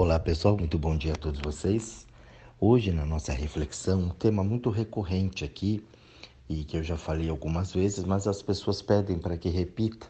Olá 0.00 0.16
pessoal, 0.20 0.56
muito 0.56 0.78
bom 0.78 0.96
dia 0.96 1.14
a 1.14 1.16
todos 1.16 1.40
vocês. 1.40 2.06
Hoje 2.60 2.92
na 2.92 3.04
nossa 3.04 3.32
reflexão, 3.32 4.02
um 4.02 4.08
tema 4.10 4.44
muito 4.44 4.70
recorrente 4.70 5.44
aqui 5.44 5.84
e 6.48 6.62
que 6.62 6.76
eu 6.76 6.84
já 6.84 6.96
falei 6.96 7.28
algumas 7.28 7.72
vezes, 7.72 8.04
mas 8.04 8.28
as 8.28 8.40
pessoas 8.40 8.80
pedem 8.80 9.18
para 9.18 9.36
que 9.36 9.48
repita 9.48 10.06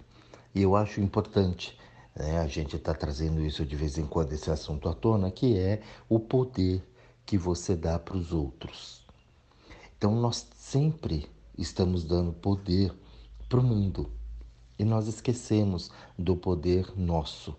e 0.54 0.60
eu 0.60 0.76
acho 0.76 1.00
importante. 1.00 1.74
Né? 2.14 2.38
A 2.38 2.46
gente 2.46 2.76
está 2.76 2.92
trazendo 2.92 3.40
isso 3.40 3.64
de 3.64 3.74
vez 3.76 3.96
em 3.96 4.04
quando, 4.04 4.34
esse 4.34 4.50
assunto 4.50 4.90
à 4.90 4.92
tona, 4.92 5.30
que 5.30 5.56
é 5.56 5.80
o 6.06 6.20
poder 6.20 6.86
que 7.24 7.38
você 7.38 7.74
dá 7.74 7.98
para 7.98 8.18
os 8.18 8.30
outros. 8.30 9.06
Então 9.96 10.14
nós 10.14 10.48
sempre 10.54 11.26
estamos 11.56 12.04
dando 12.04 12.34
poder 12.34 12.92
para 13.48 13.58
o 13.58 13.64
mundo 13.64 14.10
e 14.78 14.84
nós 14.84 15.08
esquecemos 15.08 15.90
do 16.18 16.36
poder 16.36 16.92
nosso. 16.94 17.56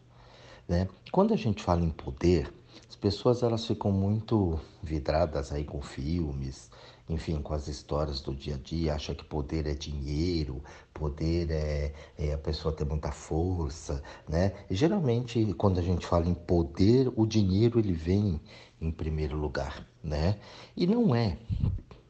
Né? 0.70 0.88
Quando 1.12 1.34
a 1.34 1.38
gente 1.38 1.64
fala 1.64 1.84
em 1.84 1.90
poder, 1.90 2.54
as 2.88 2.96
pessoas 2.96 3.42
elas 3.42 3.66
ficam 3.66 3.92
muito 3.92 4.60
vidradas 4.84 5.52
aí 5.52 5.64
com 5.64 5.82
filmes, 5.82 6.70
enfim, 7.10 7.42
com 7.42 7.56
as 7.56 7.68
histórias 7.68 8.22
do 8.22 8.36
dia 8.36 8.54
a 8.54 8.58
dia, 8.60 8.94
acha 8.94 9.16
que 9.16 9.26
poder 9.26 9.66
é 9.66 9.74
dinheiro, 9.74 10.62
poder 10.94 11.50
é, 11.50 11.92
é, 12.20 12.34
a 12.34 12.38
pessoa 12.38 12.72
ter 12.72 12.86
muita 12.86 13.12
força, 13.12 14.04
né? 14.28 14.54
E 14.70 14.76
geralmente, 14.76 15.56
quando 15.56 15.80
a 15.80 15.82
gente 15.82 16.06
fala 16.06 16.28
em 16.28 16.36
poder, 16.36 17.12
o 17.16 17.26
dinheiro 17.26 17.80
ele 17.80 17.94
vem 17.94 18.40
em 18.80 18.92
primeiro 18.92 19.36
lugar, 19.36 19.84
né? 20.04 20.38
E 20.78 20.86
não 20.86 21.16
é, 21.16 21.36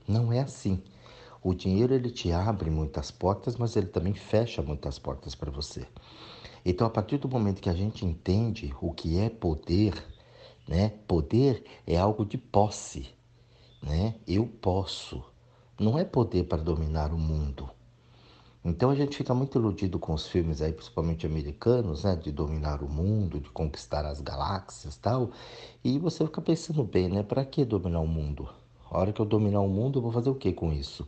não 0.06 0.34
é 0.34 0.42
assim. 0.42 0.84
O 1.42 1.54
dinheiro 1.54 1.94
ele 1.94 2.10
te 2.10 2.34
abre 2.34 2.70
muitas 2.70 3.10
portas, 3.10 3.56
mas 3.56 3.78
ele 3.78 3.88
também 3.88 4.14
fecha 4.14 4.62
muitas 4.62 5.00
portas 5.00 5.34
para 5.34 5.50
você. 5.50 5.88
Então, 6.66 6.86
a 6.86 6.90
partir 6.90 7.18
do 7.18 7.30
momento 7.30 7.62
que 7.62 7.70
a 7.70 7.74
gente 7.74 8.06
entende 8.06 8.74
o 8.82 8.94
que 8.94 9.18
é 9.20 9.30
poder, 9.30 9.94
né? 10.68 10.90
Poder 11.08 11.64
é 11.88 11.98
algo 11.98 12.26
de 12.26 12.38
posse, 12.38 13.10
né? 13.82 14.16
Eu 14.28 14.46
posso. 14.46 15.24
Não 15.80 15.98
é 15.98 16.04
poder 16.04 16.44
para 16.46 16.62
dominar 16.62 17.14
o 17.14 17.18
mundo. 17.18 17.70
Então 18.64 18.90
a 18.90 18.96
gente 18.96 19.16
fica 19.16 19.34
muito 19.34 19.58
iludido 19.58 19.98
com 19.98 20.14
os 20.14 20.28
filmes 20.28 20.62
aí, 20.62 20.74
principalmente 20.74 21.26
americanos, 21.26 22.04
né, 22.04 22.16
de 22.16 22.32
dominar 22.32 22.84
o 22.84 22.90
mundo, 22.90 23.40
de 23.40 23.50
conquistar 23.50 24.06
as 24.06 24.20
galáxias, 24.20 24.98
tal. 24.98 25.32
E 25.84 25.98
você 25.98 26.26
fica 26.26 26.42
pensando 26.42 26.84
bem, 26.84 27.08
né, 27.08 27.24
para 27.24 27.46
que 27.46 27.64
dominar 27.64 28.02
o 28.02 28.08
mundo? 28.08 28.50
A 28.92 29.00
hora 29.00 29.14
que 29.14 29.22
eu 29.22 29.26
dominar 29.26 29.62
o 29.62 29.70
mundo, 29.70 30.00
eu 30.00 30.04
vou 30.04 30.12
fazer 30.12 30.30
o 30.30 30.36
que 30.36 30.52
com 30.52 30.74
isso? 30.74 31.08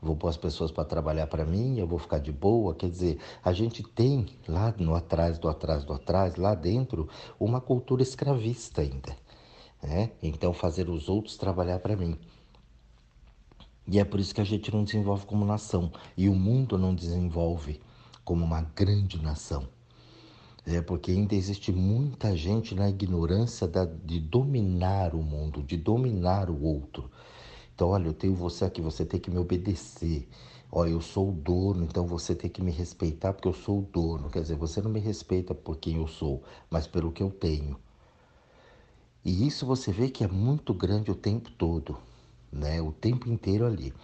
Vou 0.00 0.16
pôr 0.16 0.28
as 0.28 0.36
pessoas 0.36 0.70
para 0.70 0.84
trabalhar 0.84 1.26
para 1.26 1.44
mim, 1.44 1.78
eu 1.78 1.86
vou 1.86 1.98
ficar 1.98 2.18
de 2.18 2.32
boa. 2.32 2.74
Quer 2.74 2.90
dizer, 2.90 3.18
a 3.44 3.52
gente 3.52 3.82
tem 3.82 4.26
lá 4.46 4.74
no 4.78 4.94
atrás, 4.94 5.38
do 5.38 5.48
atrás, 5.48 5.84
do 5.84 5.92
atrás, 5.92 6.36
lá 6.36 6.54
dentro, 6.54 7.08
uma 7.38 7.60
cultura 7.60 8.02
escravista 8.02 8.80
ainda. 8.82 9.16
Né? 9.82 10.10
Então, 10.22 10.52
fazer 10.52 10.88
os 10.88 11.08
outros 11.08 11.36
trabalhar 11.36 11.78
para 11.80 11.96
mim. 11.96 12.16
E 13.86 13.98
é 13.98 14.04
por 14.04 14.20
isso 14.20 14.34
que 14.34 14.40
a 14.40 14.44
gente 14.44 14.72
não 14.72 14.84
desenvolve 14.84 15.24
como 15.24 15.44
nação. 15.44 15.90
E 16.16 16.28
o 16.28 16.34
mundo 16.34 16.76
não 16.76 16.94
desenvolve 16.94 17.80
como 18.24 18.44
uma 18.44 18.60
grande 18.60 19.20
nação. 19.22 19.66
É 20.66 20.82
porque 20.82 21.10
ainda 21.10 21.34
existe 21.34 21.72
muita 21.72 22.36
gente 22.36 22.74
na 22.74 22.90
ignorância 22.90 23.66
da, 23.66 23.86
de 23.86 24.20
dominar 24.20 25.14
o 25.14 25.22
mundo, 25.22 25.62
de 25.62 25.78
dominar 25.78 26.50
o 26.50 26.62
outro. 26.62 27.10
Então, 27.78 27.90
olha, 27.90 28.08
eu 28.08 28.12
tenho 28.12 28.34
você 28.34 28.64
aqui, 28.64 28.80
você 28.80 29.04
tem 29.04 29.20
que 29.20 29.30
me 29.30 29.38
obedecer. 29.38 30.28
Olha, 30.72 30.90
eu 30.90 31.00
sou 31.00 31.28
o 31.28 31.32
dono, 31.32 31.84
então 31.84 32.08
você 32.08 32.34
tem 32.34 32.50
que 32.50 32.60
me 32.60 32.72
respeitar 32.72 33.32
porque 33.32 33.46
eu 33.46 33.52
sou 33.52 33.78
o 33.78 33.82
dono. 33.82 34.28
Quer 34.30 34.42
dizer, 34.42 34.56
você 34.56 34.82
não 34.82 34.90
me 34.90 34.98
respeita 34.98 35.54
por 35.54 35.76
quem 35.76 35.94
eu 35.94 36.08
sou, 36.08 36.42
mas 36.68 36.88
pelo 36.88 37.12
que 37.12 37.22
eu 37.22 37.30
tenho. 37.30 37.78
E 39.24 39.46
isso 39.46 39.64
você 39.64 39.92
vê 39.92 40.10
que 40.10 40.24
é 40.24 40.26
muito 40.26 40.74
grande 40.74 41.12
o 41.12 41.14
tempo 41.14 41.52
todo, 41.52 41.96
né? 42.50 42.82
O 42.82 42.90
tempo 42.90 43.30
inteiro 43.30 43.64
ali. 43.64 43.94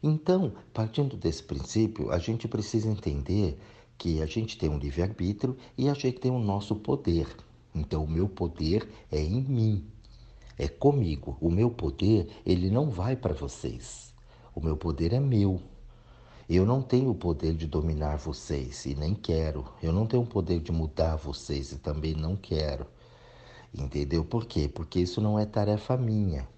Então, 0.00 0.52
partindo 0.72 1.16
desse 1.16 1.42
princípio, 1.42 2.12
a 2.12 2.20
gente 2.20 2.46
precisa 2.46 2.88
entender 2.88 3.58
que 3.98 4.22
a 4.22 4.26
gente 4.26 4.56
tem 4.56 4.68
um 4.68 4.78
livre-arbítrio 4.78 5.56
e 5.76 5.88
a 5.88 5.94
gente 5.94 6.20
tem 6.20 6.30
o 6.30 6.38
nosso 6.38 6.76
poder. 6.76 7.26
Então, 7.74 8.04
o 8.04 8.08
meu 8.08 8.28
poder 8.28 8.88
é 9.10 9.20
em 9.20 9.42
mim, 9.42 9.84
é 10.58 10.68
comigo. 10.68 11.36
O 11.40 11.50
meu 11.50 11.70
poder, 11.70 12.28
ele 12.44 12.70
não 12.70 12.90
vai 12.90 13.16
para 13.16 13.34
vocês. 13.34 14.12
O 14.54 14.60
meu 14.60 14.76
poder 14.76 15.12
é 15.12 15.20
meu. 15.20 15.60
Eu 16.48 16.64
não 16.64 16.80
tenho 16.80 17.10
o 17.10 17.14
poder 17.14 17.54
de 17.54 17.66
dominar 17.66 18.16
vocês 18.16 18.86
e 18.86 18.94
nem 18.94 19.14
quero. 19.14 19.66
Eu 19.82 19.92
não 19.92 20.06
tenho 20.06 20.22
o 20.22 20.26
poder 20.26 20.60
de 20.60 20.70
mudar 20.70 21.16
vocês 21.16 21.72
e 21.72 21.78
também 21.78 22.14
não 22.14 22.36
quero. 22.36 22.86
Entendeu 23.74 24.24
por 24.24 24.46
quê? 24.46 24.68
Porque 24.68 25.00
isso 25.00 25.20
não 25.20 25.38
é 25.38 25.44
tarefa 25.44 25.96
minha. 25.96 26.48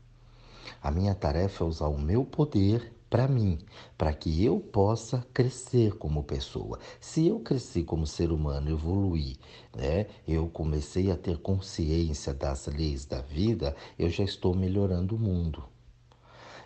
A 0.83 0.91
minha 0.91 1.15
tarefa 1.15 1.65
é 1.65 1.67
usar 1.67 1.89
o 1.89 1.99
meu 1.99 2.25
poder 2.25 2.93
para 3.11 3.27
mim, 3.27 3.59
para 3.97 4.13
que 4.13 4.45
eu 4.45 4.61
possa 4.61 5.27
crescer 5.33 5.97
como 5.97 6.25
pessoa. 6.25 6.79
Se 7.01 7.27
eu 7.27 7.41
cresci 7.41 7.83
como 7.83 8.07
ser 8.07 8.31
humano, 8.31 8.71
evoluir, 8.71 9.37
né? 9.77 10.07
Eu 10.27 10.49
comecei 10.49 11.11
a 11.11 11.17
ter 11.17 11.39
consciência 11.39 12.35
das 12.35 12.67
leis 12.67 13.05
da 13.07 13.21
vida, 13.21 13.75
eu 13.99 14.11
já 14.11 14.25
estou 14.25 14.55
melhorando 14.55 15.17
o 15.17 15.19
mundo. 15.19 15.65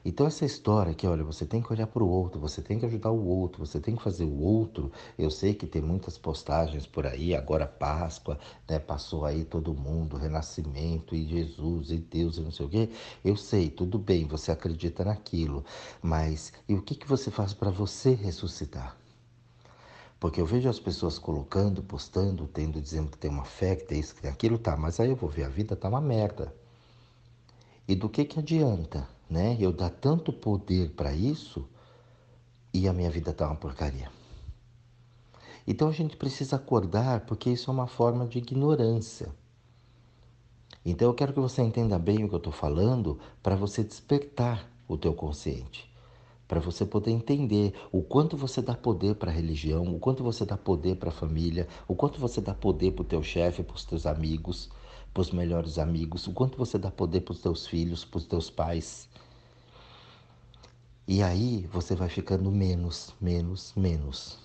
Então 0.04 0.26
essa 0.26 0.44
história 0.44 0.94
que, 0.94 1.06
olha, 1.06 1.22
você 1.22 1.46
tem 1.46 1.62
que 1.62 1.72
olhar 1.72 1.86
para 1.86 2.02
o 2.02 2.08
outro, 2.08 2.40
você 2.40 2.60
tem 2.60 2.78
que 2.78 2.84
ajudar 2.84 3.10
o 3.10 3.24
outro, 3.24 3.64
você 3.64 3.78
tem 3.78 3.94
que 3.94 4.02
fazer 4.02 4.24
o 4.24 4.40
outro. 4.40 4.90
Eu 5.16 5.30
sei 5.30 5.54
que 5.54 5.66
tem 5.66 5.80
muitas 5.80 6.18
postagens 6.18 6.86
por 6.86 7.06
aí, 7.06 7.34
agora 7.34 7.66
Páscoa, 7.66 8.38
né? 8.68 8.78
Passou 8.80 9.24
aí 9.24 9.44
todo 9.44 9.72
mundo, 9.74 10.16
Renascimento 10.16 11.14
e 11.14 11.24
Jesus 11.26 11.90
e 11.90 11.98
Deus 11.98 12.36
e 12.36 12.40
não 12.40 12.50
sei 12.50 12.66
o 12.66 12.68
quê. 12.68 12.90
Eu 13.24 13.36
sei, 13.36 13.70
tudo 13.70 13.98
bem, 13.98 14.26
você 14.26 14.50
acredita 14.50 15.04
naquilo, 15.04 15.64
mas 16.02 16.52
e 16.68 16.74
o 16.74 16.82
que, 16.82 16.96
que 16.96 17.06
você 17.06 17.30
faz 17.30 17.54
para 17.54 17.70
você 17.70 18.12
ressuscitar? 18.12 18.96
Porque 20.18 20.40
eu 20.40 20.46
vejo 20.46 20.68
as 20.68 20.78
pessoas 20.78 21.18
colocando, 21.18 21.82
postando, 21.82 22.46
tendo, 22.46 22.80
dizendo 22.80 23.10
que 23.10 23.18
tem 23.18 23.30
uma 23.30 23.44
fé, 23.44 23.74
que 23.74 23.84
tem 23.84 23.98
isso, 24.00 24.14
que 24.14 24.22
tem 24.22 24.30
aquilo, 24.30 24.58
tá, 24.58 24.76
mas 24.76 25.00
aí 25.00 25.10
eu 25.10 25.16
vou 25.16 25.28
ver, 25.28 25.44
a 25.44 25.48
vida 25.48 25.74
tá 25.74 25.88
uma 25.88 26.00
merda. 26.00 26.54
E 27.88 27.96
do 27.96 28.08
que 28.08 28.24
que 28.24 28.38
adianta? 28.38 29.08
Né? 29.32 29.56
Eu 29.58 29.72
dar 29.72 29.90
tanto 29.90 30.32
poder 30.32 30.90
para 30.90 31.12
isso 31.12 31.66
e 32.72 32.86
a 32.86 32.92
minha 32.92 33.10
vida 33.10 33.32
tá 33.32 33.46
uma 33.46 33.56
porcaria. 33.56 34.10
Então 35.66 35.88
a 35.88 35.92
gente 35.92 36.16
precisa 36.16 36.56
acordar 36.56 37.20
porque 37.20 37.50
isso 37.50 37.70
é 37.70 37.74
uma 37.74 37.86
forma 37.86 38.26
de 38.26 38.38
ignorância. 38.38 39.34
Então 40.84 41.08
eu 41.08 41.14
quero 41.14 41.32
que 41.32 41.40
você 41.40 41.62
entenda 41.62 41.98
bem 41.98 42.24
o 42.24 42.28
que 42.28 42.34
eu 42.34 42.38
estou 42.38 42.52
falando 42.52 43.18
para 43.42 43.56
você 43.56 43.82
despertar 43.82 44.68
o 44.88 44.96
teu 44.98 45.14
consciente, 45.14 45.88
para 46.48 46.60
você 46.60 46.84
poder 46.84 47.12
entender 47.12 47.72
o 47.92 48.02
quanto 48.02 48.36
você 48.36 48.60
dá 48.60 48.74
poder 48.74 49.14
para 49.14 49.30
a 49.30 49.34
religião, 49.34 49.94
o 49.94 50.00
quanto 50.00 50.24
você 50.24 50.44
dá 50.44 50.56
poder 50.56 50.96
para 50.96 51.10
a 51.10 51.12
família, 51.12 51.68
o 51.86 51.94
quanto 51.94 52.20
você 52.20 52.40
dá 52.40 52.52
poder 52.52 52.92
para 52.92 53.02
o 53.02 53.06
teu 53.06 53.22
chefe, 53.22 53.62
para 53.62 53.76
os 53.76 53.84
teus 53.84 54.04
amigos, 54.04 54.68
para 55.14 55.20
os 55.20 55.30
melhores 55.30 55.78
amigos, 55.78 56.26
o 56.26 56.32
quanto 56.32 56.58
você 56.58 56.78
dá 56.78 56.90
poder 56.90 57.20
para 57.20 57.32
os 57.32 57.40
teus 57.40 57.66
filhos, 57.66 58.04
para 58.04 58.18
os 58.18 58.26
teus 58.26 58.50
pais. 58.50 59.08
E 61.06 61.22
aí 61.22 61.66
você 61.72 61.94
vai 61.94 62.08
ficando 62.08 62.50
menos, 62.50 63.14
menos, 63.20 63.72
menos. 63.76 64.38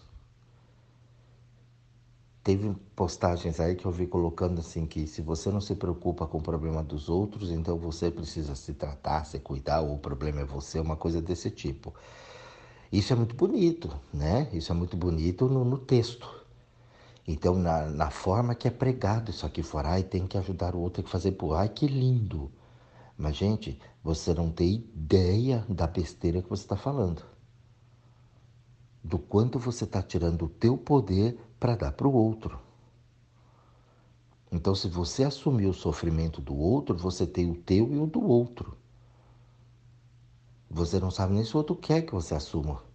Teve 2.43 2.73
postagens 2.95 3.59
aí 3.59 3.75
que 3.75 3.85
eu 3.85 3.91
vi 3.91 4.07
colocando 4.07 4.59
assim 4.59 4.85
que 4.85 5.05
se 5.05 5.21
você 5.21 5.51
não 5.51 5.61
se 5.61 5.75
preocupa 5.75 6.25
com 6.25 6.37
o 6.37 6.41
problema 6.41 6.81
dos 6.81 7.09
outros, 7.09 7.51
então 7.51 7.77
você 7.77 8.09
precisa 8.09 8.55
se 8.55 8.73
tratar, 8.73 9.25
se 9.25 9.37
cuidar, 9.39 9.81
ou 9.81 9.95
o 9.95 9.99
problema 9.99 10.41
é 10.41 10.45
você, 10.45 10.79
uma 10.79 10.95
coisa 10.95 11.21
desse 11.21 11.51
tipo. 11.51 11.93
Isso 12.91 13.11
é 13.13 13.15
muito 13.15 13.35
bonito, 13.35 13.93
né? 14.13 14.49
Isso 14.53 14.71
é 14.71 14.75
muito 14.75 14.95
bonito 14.95 15.47
no, 15.47 15.65
no 15.65 15.77
texto. 15.77 16.27
Então, 17.27 17.55
na, 17.55 17.87
na, 17.87 18.09
forma 18.09 18.55
que 18.55 18.67
é 18.67 18.71
pregado 18.71 19.29
isso 19.29 19.45
aqui 19.45 19.61
fora, 19.61 19.89
ai, 19.89 20.03
tem 20.03 20.25
que 20.25 20.37
ajudar 20.37 20.73
o 20.73 20.79
outro, 20.79 21.01
tem 21.01 21.05
que 21.05 21.11
fazer 21.11 21.33
por. 21.33 21.53
Ai, 21.55 21.67
que 21.67 21.85
lindo! 21.85 22.49
Mas, 23.17 23.35
gente, 23.35 23.79
você 24.03 24.33
não 24.33 24.51
tem 24.51 24.75
ideia 24.75 25.65
da 25.67 25.87
besteira 25.87 26.41
que 26.41 26.49
você 26.49 26.63
está 26.63 26.77
falando. 26.77 27.25
Do 29.03 29.17
quanto 29.17 29.57
você 29.57 29.85
está 29.85 30.01
tirando 30.03 30.45
o 30.45 30.49
teu 30.49 30.77
poder 30.77 31.39
para 31.59 31.75
dar 31.75 31.91
para 31.93 32.07
o 32.07 32.13
outro. 32.13 32.59
Então, 34.51 34.75
se 34.75 34.87
você 34.87 35.23
assumir 35.23 35.65
o 35.65 35.73
sofrimento 35.73 36.41
do 36.41 36.55
outro, 36.55 36.95
você 36.95 37.25
tem 37.25 37.49
o 37.49 37.55
teu 37.55 37.91
e 37.93 37.97
o 37.97 38.05
do 38.05 38.23
outro. 38.23 38.77
Você 40.69 40.99
não 40.99 41.09
sabe 41.09 41.33
nem 41.33 41.43
se 41.43 41.55
o 41.55 41.57
outro 41.57 41.75
quer 41.75 42.03
que 42.03 42.13
você 42.13 42.35
assuma 42.35 42.86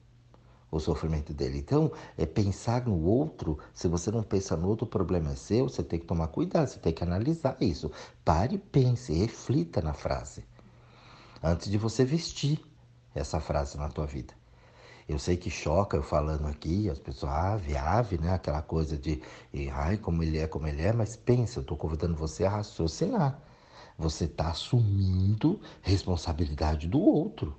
o 0.72 0.80
sofrimento 0.80 1.34
dele. 1.34 1.58
Então, 1.58 1.92
é 2.16 2.26
pensar 2.26 2.86
no 2.86 3.04
outro. 3.04 3.58
Se 3.74 3.86
você 3.86 4.10
não 4.10 4.22
pensa 4.22 4.56
no 4.56 4.66
outro, 4.68 4.86
o 4.86 4.88
problema 4.88 5.32
é 5.32 5.36
seu. 5.36 5.68
Você 5.68 5.82
tem 5.82 6.00
que 6.00 6.06
tomar 6.06 6.28
cuidado, 6.28 6.66
você 6.66 6.78
tem 6.80 6.92
que 6.92 7.04
analisar 7.04 7.56
isso. 7.60 7.92
Pare, 8.24 8.58
pense, 8.58 9.12
reflita 9.12 9.82
na 9.82 9.92
frase 9.92 10.44
antes 11.42 11.70
de 11.70 11.76
você 11.76 12.04
vestir 12.04 12.60
essa 13.14 13.40
frase 13.40 13.76
na 13.76 13.88
tua 13.88 14.06
vida. 14.06 14.32
Eu 15.08 15.18
sei 15.18 15.36
que 15.36 15.50
choca 15.50 15.96
eu 15.96 16.02
falando 16.02 16.46
aqui, 16.46 16.88
as 16.88 16.98
pessoas, 16.98 17.32
ave, 17.32 17.76
ave, 17.76 18.18
né? 18.18 18.32
Aquela 18.32 18.62
coisa 18.62 18.96
de, 18.96 19.20
ai, 19.72 19.98
como 19.98 20.22
ele 20.22 20.38
é, 20.38 20.46
como 20.46 20.68
ele 20.68 20.82
é, 20.82 20.92
mas 20.92 21.16
pensa, 21.16 21.58
eu 21.58 21.62
estou 21.62 21.76
convidando 21.76 22.14
você 22.14 22.44
a 22.44 22.50
raciocinar. 22.50 23.42
Você 23.98 24.24
está 24.24 24.48
assumindo 24.50 25.60
responsabilidade 25.82 26.88
do 26.88 27.00
outro. 27.00 27.54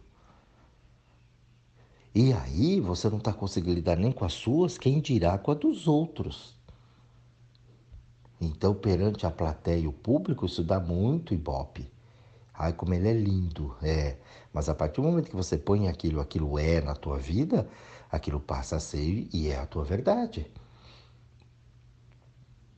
E 2.15 2.31
aí 2.31 2.79
você 2.79 3.09
não 3.09 3.17
está 3.17 3.33
conseguindo 3.33 3.75
lidar 3.75 3.97
nem 3.97 4.11
com 4.11 4.23
as 4.25 4.33
suas, 4.33 4.77
quem 4.77 5.01
dirá 5.01 5.37
com 5.37 5.51
a 5.51 5.55
dos 5.55 5.87
outros. 5.87 6.55
Então, 8.39 8.75
perante 8.75 9.25
a 9.25 9.31
plateia 9.31 9.79
e 9.79 9.87
o 9.87 9.93
público, 9.93 10.45
isso 10.45 10.63
dá 10.63 10.79
muito 10.79 11.33
ibope. 11.33 11.89
Ai, 12.53 12.73
como 12.73 12.93
ele 12.93 13.07
é 13.07 13.13
lindo, 13.13 13.75
é. 13.81 14.17
Mas 14.53 14.69
a 14.69 14.75
partir 14.75 15.01
do 15.01 15.07
momento 15.07 15.29
que 15.29 15.35
você 15.35 15.57
põe 15.57 15.87
aquilo, 15.87 16.21
aquilo 16.21 16.59
é 16.59 16.81
na 16.81 16.93
tua 16.93 17.17
vida, 17.17 17.67
aquilo 18.11 18.39
passa 18.39 18.75
a 18.75 18.79
ser 18.79 19.27
e 19.33 19.47
é 19.47 19.57
a 19.57 19.65
tua 19.65 19.83
verdade. 19.83 20.51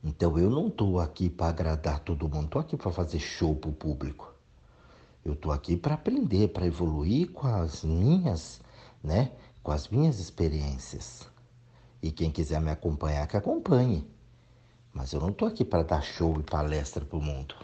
Então 0.02 0.38
eu 0.38 0.48
não 0.48 0.68
estou 0.68 1.00
aqui 1.00 1.28
para 1.28 1.48
agradar 1.48 1.98
todo 2.00 2.28
mundo, 2.28 2.46
estou 2.46 2.60
aqui 2.60 2.76
para 2.76 2.92
fazer 2.92 3.18
show 3.18 3.54
para 3.54 3.68
o 3.68 3.72
público. 3.72 4.32
Eu 5.24 5.32
estou 5.32 5.50
aqui 5.52 5.76
para 5.76 5.94
aprender, 5.94 6.48
para 6.48 6.66
evoluir 6.66 7.32
com 7.32 7.48
as 7.48 7.84
minhas, 7.84 8.60
né, 9.06 9.30
com 9.62 9.70
as 9.70 9.88
minhas 9.88 10.18
experiências. 10.18 11.26
E 12.02 12.10
quem 12.10 12.30
quiser 12.30 12.60
me 12.60 12.70
acompanhar, 12.70 13.26
que 13.26 13.36
acompanhe. 13.36 14.06
Mas 14.92 15.12
eu 15.12 15.20
não 15.20 15.28
estou 15.28 15.46
aqui 15.46 15.64
para 15.64 15.84
dar 15.84 16.02
show 16.02 16.38
e 16.40 16.42
palestra 16.42 17.04
para 17.04 17.18
o 17.18 17.22
mundo. 17.22 17.54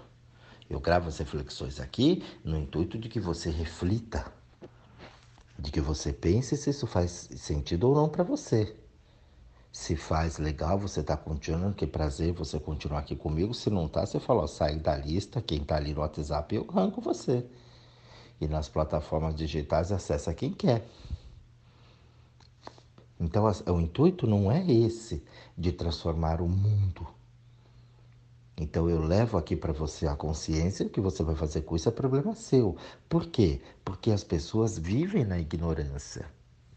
Eu 0.71 0.81
gravo 0.81 1.09
as 1.09 1.19
reflexões 1.19 1.81
aqui 1.81 2.25
no 2.45 2.57
intuito 2.57 2.97
de 2.97 3.09
que 3.09 3.21
você 3.21 3.51
reflita, 3.51 4.33
de 5.59 5.71
que 5.71 5.81
você 5.81 6.13
pense 6.13 6.57
se 6.57 6.71
isso 6.71 6.87
faz 6.87 7.29
sentido 7.37 7.89
ou 7.89 7.95
não 7.95 8.09
para 8.09 8.23
você. 8.23 8.75
Se 9.73 9.97
faz 9.97 10.39
legal, 10.39 10.79
você 10.79 11.01
está 11.01 11.17
continuando, 11.17 11.75
que 11.75 11.87
prazer 11.87 12.33
você 12.33 12.61
continuar 12.61 13.01
aqui 13.01 13.17
comigo. 13.17 13.55
Se 13.55 13.71
não 13.71 13.89
tá, 13.89 14.05
você 14.05 14.21
fala, 14.21 14.43
ó, 14.43 14.47
sai 14.47 14.77
da 14.77 14.97
lista, 14.97 15.41
quem 15.41 15.63
está 15.63 15.77
ali 15.77 15.93
no 15.95 16.01
WhatsApp, 16.01 16.55
eu 16.55 16.67
arranco 16.69 17.01
você. 17.01 17.45
E 18.41 18.47
nas 18.47 18.69
plataformas 18.69 19.35
digitais, 19.35 19.91
acessa 19.91 20.35
quem 20.35 20.53
quer. 20.53 20.87
Então, 23.23 23.45
o 23.47 23.81
intuito 23.81 24.27
não 24.27 24.51
é 24.51 24.71
esse 24.71 25.23
de 25.57 25.73
transformar 25.73 26.41
o 26.41 26.49
mundo 26.49 27.07
então 28.63 28.89
eu 28.89 29.01
levo 29.01 29.39
aqui 29.39 29.57
para 29.57 29.73
você 29.73 30.07
a 30.07 30.15
consciência, 30.15 30.89
que 30.89 31.01
você 31.01 31.23
vai 31.23 31.35
fazer 31.35 31.63
com 31.63 31.75
isso 31.75 31.89
é 31.89 31.93
problema 31.93 32.35
seu. 32.35 32.77
Por 33.09 33.27
quê? 33.27 33.61
Porque 33.85 34.11
as 34.11 34.23
pessoas 34.23 34.79
vivem 34.79 35.25
na 35.25 35.39
ignorância. 35.39 36.27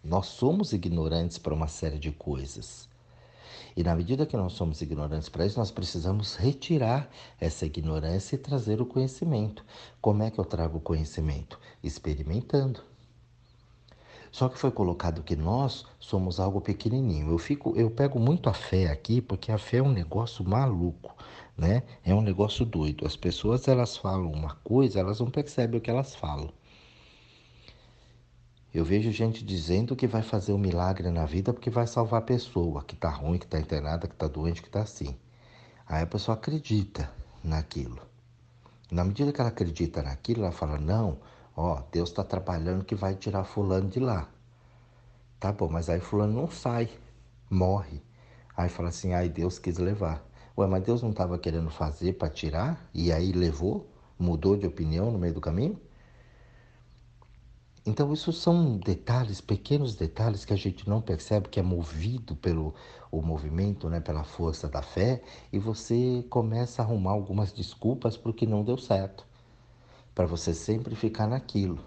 Nós 0.03 0.25
somos 0.27 0.73
ignorantes 0.73 1.37
para 1.37 1.53
uma 1.53 1.67
série 1.67 1.99
de 1.99 2.11
coisas. 2.11 2.87
E 3.75 3.83
na 3.83 3.95
medida 3.95 4.25
que 4.25 4.37
nós 4.37 4.53
somos 4.53 4.81
ignorantes 4.81 5.29
para 5.29 5.45
isso, 5.45 5.59
nós 5.59 5.69
precisamos 5.69 6.35
retirar 6.35 7.09
essa 7.39 7.65
ignorância 7.67 8.35
e 8.35 8.39
trazer 8.39 8.81
o 8.81 8.85
conhecimento. 8.85 9.63
Como 10.01 10.23
é 10.23 10.31
que 10.31 10.39
eu 10.39 10.45
trago 10.45 10.77
o 10.77 10.81
conhecimento? 10.81 11.59
Experimentando. 11.83 12.81
Só 14.35 14.49
que 14.49 14.59
foi 14.59 14.69
colocado 14.69 15.23
que 15.23 15.33
nós 15.33 15.85
somos 15.97 16.41
algo 16.41 16.59
pequenininho. 16.59 17.31
Eu 17.31 17.37
fico, 17.37 17.73
eu 17.77 17.89
pego 17.89 18.19
muito 18.19 18.49
a 18.49 18.53
fé 18.53 18.87
aqui, 18.87 19.21
porque 19.21 19.49
a 19.49 19.57
fé 19.57 19.77
é 19.77 19.81
um 19.81 19.93
negócio 19.93 20.43
maluco, 20.43 21.15
né? 21.57 21.83
É 22.03 22.13
um 22.13 22.19
negócio 22.19 22.65
doido. 22.65 23.07
As 23.07 23.15
pessoas 23.15 23.65
elas 23.65 23.95
falam 23.95 24.29
uma 24.29 24.55
coisa, 24.55 24.99
elas 24.99 25.21
não 25.21 25.31
percebem 25.31 25.79
o 25.79 25.81
que 25.81 25.89
elas 25.89 26.15
falam. 26.15 26.51
Eu 28.73 28.83
vejo 28.83 29.09
gente 29.09 29.41
dizendo 29.41 29.95
que 29.95 30.05
vai 30.05 30.21
fazer 30.21 30.51
um 30.51 30.57
milagre 30.57 31.09
na 31.11 31.25
vida 31.25 31.53
porque 31.53 31.69
vai 31.69 31.87
salvar 31.87 32.19
a 32.19 32.25
pessoa 32.25 32.83
que 32.83 32.95
está 32.95 33.09
ruim, 33.09 33.37
que 33.39 33.45
está 33.45 33.57
internada, 33.57 34.05
que 34.05 34.15
está 34.15 34.27
doente, 34.27 34.61
que 34.61 34.67
está 34.67 34.81
assim. 34.81 35.15
Aí 35.87 36.03
a 36.03 36.07
pessoa 36.07 36.35
acredita 36.35 37.09
naquilo. 37.41 38.01
Na 38.91 39.05
medida 39.05 39.31
que 39.31 39.39
ela 39.39 39.49
acredita 39.49 40.03
naquilo, 40.03 40.41
ela 40.41 40.51
fala: 40.51 40.77
Não, 40.77 41.19
Ó, 41.55 41.81
Deus 41.89 42.09
está 42.09 42.23
trabalhando 42.23 42.83
que 42.83 42.95
vai 42.95 43.15
tirar 43.15 43.45
fulano 43.45 43.89
de 43.89 43.99
lá. 43.99 44.27
Tá 45.39 45.53
bom, 45.53 45.69
mas 45.69 45.89
aí 45.89 46.01
fulano 46.01 46.33
não 46.33 46.51
sai, 46.51 46.89
morre. 47.49 48.01
Aí 48.57 48.67
fala 48.67 48.89
assim, 48.89 49.13
ai, 49.13 49.29
Deus 49.29 49.57
quis 49.57 49.77
levar. 49.77 50.25
Ué, 50.57 50.67
mas 50.67 50.83
Deus 50.83 51.01
não 51.01 51.11
estava 51.11 51.37
querendo 51.39 51.69
fazer 51.69 52.13
para 52.13 52.29
tirar 52.29 52.89
e 52.93 53.11
aí 53.11 53.31
levou? 53.31 53.89
Mudou 54.19 54.57
de 54.57 54.67
opinião 54.67 55.11
no 55.11 55.19
meio 55.19 55.33
do 55.33 55.41
caminho? 55.41 55.79
Então, 57.85 58.11
isso 58.11 58.33
são 58.33 58.77
detalhes, 58.77 59.39
pequenos 59.39 59.95
detalhes 59.95 60.43
que 60.43 60.53
a 60.53 60.57
gente 60.57 60.89
não 60.89 61.01
percebe, 61.01 61.49
que 61.49 61.59
é 61.59 61.63
movido 61.63 62.35
pelo 62.35 62.73
o 63.11 63.21
movimento, 63.21 63.87
né, 63.89 63.99
pela 63.99 64.23
força 64.23 64.67
da 64.67 64.81
fé, 64.81 65.21
e 65.53 65.59
você 65.59 66.25
começa 66.29 66.81
a 66.81 66.85
arrumar 66.85 67.11
algumas 67.11 67.53
desculpas 67.53 68.17
para 68.17 68.33
que 68.33 68.47
não 68.47 68.63
deu 68.63 68.77
certo 68.77 69.25
para 70.15 70.25
você 70.25 70.53
sempre 70.53 70.95
ficar 70.95 71.27
naquilo. 71.27 71.77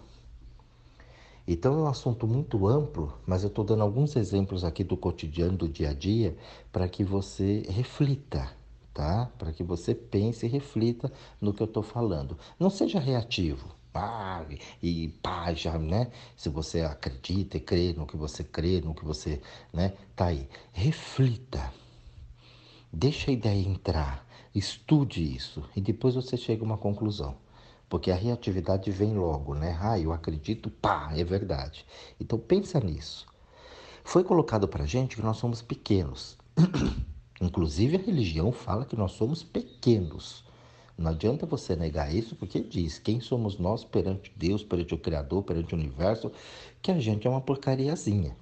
Então 1.47 1.73
é 1.73 1.79
um 1.79 1.87
assunto 1.87 2.27
muito 2.27 2.69
amplo, 2.69 3.19
mas 3.27 3.43
eu 3.43 3.49
estou 3.49 3.65
dando 3.65 3.83
alguns 3.83 4.15
exemplos 4.17 4.65
aqui 4.65 4.85
do 4.85 4.99
cotidiano, 4.99 5.57
do 5.57 5.67
dia 5.67 5.89
a 5.89 5.95
dia, 5.95 6.37
para 6.71 6.87
que 6.87 7.03
você 7.03 7.63
reflita, 7.71 8.53
tá? 8.93 9.31
Para 9.39 9.51
que 9.51 9.63
você 9.63 9.95
pense 9.95 10.45
e 10.45 10.49
reflita 10.49 11.11
no 11.41 11.55
que 11.55 11.63
eu 11.63 11.67
estou 11.67 11.83
falando. 11.83 12.37
Não 12.61 12.69
seja 12.69 13.01
reativo. 13.01 13.75
Ah, 13.95 14.45
e 14.83 15.09
pá, 15.23 15.53
já, 15.55 15.77
né? 15.79 16.13
Se 16.37 16.51
você 16.51 16.83
acredita 16.83 17.57
e 17.57 17.61
crê 17.61 17.95
no 17.95 18.07
que 18.07 18.17
você 18.17 18.45
crê, 18.45 18.81
no 18.81 18.95
que 18.95 19.05
você, 19.05 19.41
né? 19.73 19.95
Tá 20.15 20.27
aí. 20.27 20.47
Reflita. 20.73 21.73
Deixa 22.93 23.31
a 23.31 23.35
ideia 23.35 23.67
entrar. 23.67 24.25
Estude 24.55 25.35
isso 25.35 25.65
e 25.75 25.81
depois 25.81 26.15
você 26.15 26.37
chega 26.37 26.63
a 26.63 26.67
uma 26.67 26.79
conclusão. 26.79 27.35
Porque 27.89 28.11
a 28.11 28.15
reatividade 28.15 28.91
vem 28.91 29.15
logo, 29.15 29.55
né? 29.55 29.79
Ah, 29.81 29.99
eu 29.99 30.13
acredito, 30.13 30.69
pá, 30.71 31.11
é 31.17 31.25
verdade. 31.25 31.87
Então 32.21 32.39
pensa 32.39 32.79
nisso. 32.81 33.27
Foi 34.05 34.23
colocado 34.23 34.69
para 34.69 34.85
gente 34.87 35.17
que 35.17 35.23
nós 35.23 35.39
somos 35.39 35.63
pequenos. 35.63 36.37
Inclusive 37.41 37.97
a 37.97 38.01
religião 38.01 38.53
fala 38.53 38.85
que 38.85 38.97
nós 38.97 39.13
somos 39.13 39.43
pequenos. 39.43 40.45
Não 40.99 41.13
adianta 41.13 41.47
você 41.47 41.77
negar 41.77 42.13
isso, 42.13 42.35
porque 42.35 42.61
diz 42.61 42.99
quem 42.99 43.21
somos 43.21 43.57
nós 43.57 43.85
perante 43.85 44.33
Deus, 44.35 44.65
perante 44.65 44.95
o 44.95 44.99
Criador, 44.99 45.45
perante 45.45 45.73
o 45.73 45.79
universo, 45.79 46.33
que 46.83 46.91
a 46.91 46.99
gente 46.99 47.27
é 47.27 47.31
uma 47.31 47.41
porcariazinha. 47.41 48.37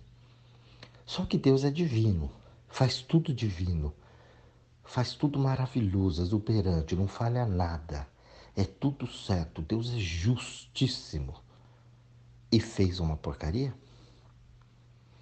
Só 1.04 1.26
que 1.26 1.36
Deus 1.36 1.64
é 1.64 1.70
divino, 1.70 2.30
faz 2.66 3.02
tudo 3.02 3.34
divino, 3.34 3.92
faz 4.82 5.12
tudo 5.12 5.38
maravilhoso, 5.38 6.22
exuberante, 6.22 6.96
não 6.96 7.06
falha 7.06 7.44
nada. 7.44 8.08
É 8.56 8.64
tudo 8.64 9.06
certo. 9.06 9.60
Deus 9.60 9.92
é 9.92 9.98
justíssimo. 9.98 11.34
E 12.50 12.58
fez 12.58 12.98
uma 12.98 13.16
porcaria? 13.16 13.74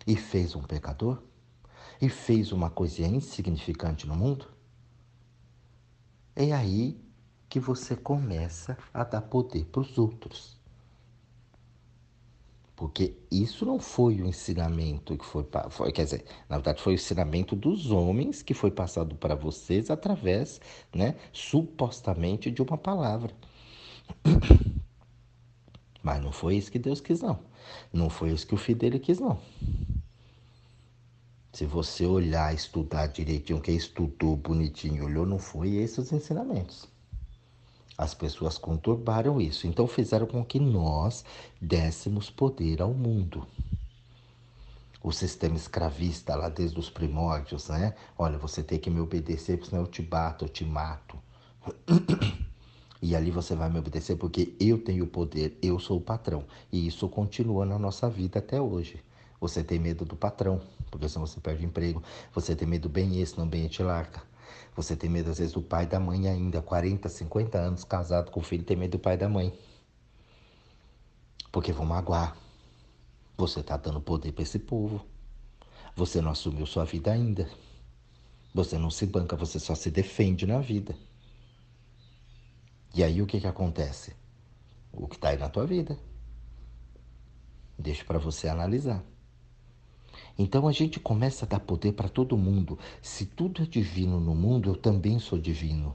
E 0.07 0.15
fez 0.15 0.55
um 0.55 0.63
pecador? 0.63 1.21
E 2.01 2.09
fez 2.09 2.53
uma 2.53 2.71
coisinha 2.71 3.09
insignificante 3.09 4.07
no 4.07 4.15
mundo? 4.15 4.47
É 6.37 6.53
aí 6.53 7.01
que 7.49 7.59
você 7.59 7.97
começa 7.97 8.79
a 8.93 9.03
dar 9.03 9.23
poder 9.23 9.65
para 9.65 9.81
os 9.81 9.99
outros. 9.99 10.57
Porque 12.77 13.15
isso 13.31 13.65
não 13.65 13.79
foi 13.79 14.21
o 14.21 14.27
ensinamento 14.27 15.17
que 15.17 15.25
foi, 15.25 15.47
foi, 15.71 15.93
quer 15.93 16.05
dizer, 16.05 16.25
na 16.49 16.57
verdade 16.57 16.83
foi 16.83 16.95
o 16.95 16.97
ensinamento 16.97 17.55
dos 17.55 17.91
homens 17.91 18.43
que 18.43 18.53
foi 18.53 18.71
passado 18.71 19.15
para 19.15 19.37
vocês 19.37 19.91
através, 19.91 20.61
né, 20.93 21.15
supostamente 21.33 22.51
de 22.51 22.61
uma 22.63 22.77
palavra. 22.77 23.33
Mas 26.03 26.23
não 26.23 26.33
foi 26.33 26.57
isso 26.57 26.71
que 26.71 26.79
Deus 26.79 27.01
quis 27.01 27.21
não. 27.23 27.39
Não 27.93 28.11
foi 28.11 28.31
isso 28.31 28.47
que 28.47 28.55
o 28.55 28.59
filho 28.59 28.79
dele 28.79 28.99
quis 28.99 29.21
não. 29.21 29.39
Se 31.53 31.65
você 31.65 32.05
olhar, 32.05 32.53
estudar 32.53 33.07
direitinho, 33.07 33.61
quem 33.61 33.77
estudou 33.77 34.37
bonitinho, 34.37 35.05
olhou, 35.05 35.25
não 35.25 35.39
foi 35.39 35.77
esses 35.77 35.99
os 35.99 36.13
ensinamentos. 36.13 36.89
As 37.97 38.13
pessoas 38.13 38.59
conturbaram 38.59 39.41
isso, 39.41 39.67
então 39.67 39.87
fizeram 39.87 40.27
com 40.27 40.45
que 40.45 40.59
nós 40.59 41.25
dessemos 41.61 42.29
poder 42.29 42.83
ao 42.83 42.93
mundo. 42.93 43.47
O 45.03 45.13
sistema 45.13 45.55
escravista 45.55 46.35
lá 46.35 46.49
desde 46.49 46.79
os 46.79 46.91
primórdios, 46.91 47.69
né? 47.69 47.95
Olha, 48.19 48.39
você 48.39 48.63
tem 48.63 48.79
que 48.79 48.91
me 48.91 49.01
obedecer, 49.01 49.63
senão 49.65 49.83
eu 49.83 49.87
te 49.87 50.03
bato, 50.03 50.47
eu 50.47 50.49
te 50.49 50.65
mato. 50.65 51.19
E 53.03 53.15
ali 53.15 53.31
você 53.31 53.55
vai 53.55 53.69
me 53.69 53.79
obedecer 53.79 54.17
porque 54.17 54.57
eu 54.59 54.79
tenho 54.79 55.05
o 55.05 55.07
poder, 55.07 55.59
eu 55.61 55.79
sou 55.79 55.99
o 55.99 56.01
patrão. 56.01 56.43
E 56.73 56.87
isso 56.87 57.07
continua 57.07 57.67
na 57.67 57.79
nossa 57.79 58.09
vida 58.09 58.39
até 58.39 58.59
hoje. 58.59 58.99
Você 59.39 59.63
tem 59.63 59.79
medo 59.79 60.07
do 60.07 60.17
patrão, 60.17 60.59
porque 60.91 61.07
senão 61.07 61.27
você 61.27 61.39
perde 61.39 61.67
emprego. 61.67 62.03
Você 62.35 62.57
tem 62.57 62.67
medo 62.67 62.89
do 62.89 62.89
bem 62.89 63.21
esse, 63.21 63.37
não 63.37 63.47
bem 63.47 63.69
te 63.69 63.83
larga. 63.83 64.23
Você 64.75 64.97
tem 64.97 65.09
medo, 65.09 65.31
às 65.31 65.39
vezes, 65.39 65.53
do 65.53 65.63
pai 65.63 65.85
e 65.85 65.87
da 65.87 66.01
mãe 66.01 66.29
ainda, 66.29 66.61
40, 66.61 67.09
50 67.09 67.59
anos 67.59 67.85
casado 67.85 68.31
com 68.31 68.41
o 68.41 68.43
filho, 68.43 68.65
tem 68.65 68.77
medo 68.77 68.93
do 68.93 68.99
pai 68.99 69.15
e 69.15 69.19
da 69.19 69.29
mãe. 69.29 69.57
Porque 71.53 71.73
vão 71.73 71.87
magoar. 71.87 72.37
Você 73.37 73.61
está 73.61 73.77
dando 73.77 74.01
poder 74.01 74.33
para 74.33 74.43
esse 74.43 74.59
povo. 74.59 75.05
Você 75.95 76.21
não 76.21 76.33
assumiu 76.33 76.67
sua 76.67 76.85
vida 76.85 77.13
ainda. 77.13 77.49
Você 78.53 78.77
não 78.77 78.91
se 78.91 79.07
banca, 79.07 79.37
você 79.37 79.61
só 79.61 79.75
se 79.75 79.91
defende 79.91 80.47
na 80.47 80.61
vida. 80.61 80.97
E 82.95 83.03
aí 83.03 83.21
o 83.23 83.27
que, 83.27 83.41
que 83.41 83.47
acontece? 83.47 84.15
O 84.93 85.09
que 85.09 85.17
está 85.17 85.31
aí 85.31 85.39
na 85.39 85.49
tua 85.49 85.67
vida. 85.67 85.99
Deixa 87.79 88.05
para 88.05 88.19
você 88.19 88.49
analisar. 88.49 89.03
Então 90.39 90.67
a 90.67 90.73
gente 90.73 90.99
começa 90.99 91.45
a 91.45 91.49
dar 91.49 91.61
poder 91.61 91.93
para 91.93 92.09
todo 92.09 92.37
mundo. 92.37 92.79
Se 93.01 93.25
tudo 93.25 93.63
é 93.63 93.67
divino 93.67 94.19
no 94.19 94.35
mundo, 94.35 94.71
eu 94.71 94.77
também 94.77 95.19
sou 95.19 95.39
divino. 95.39 95.95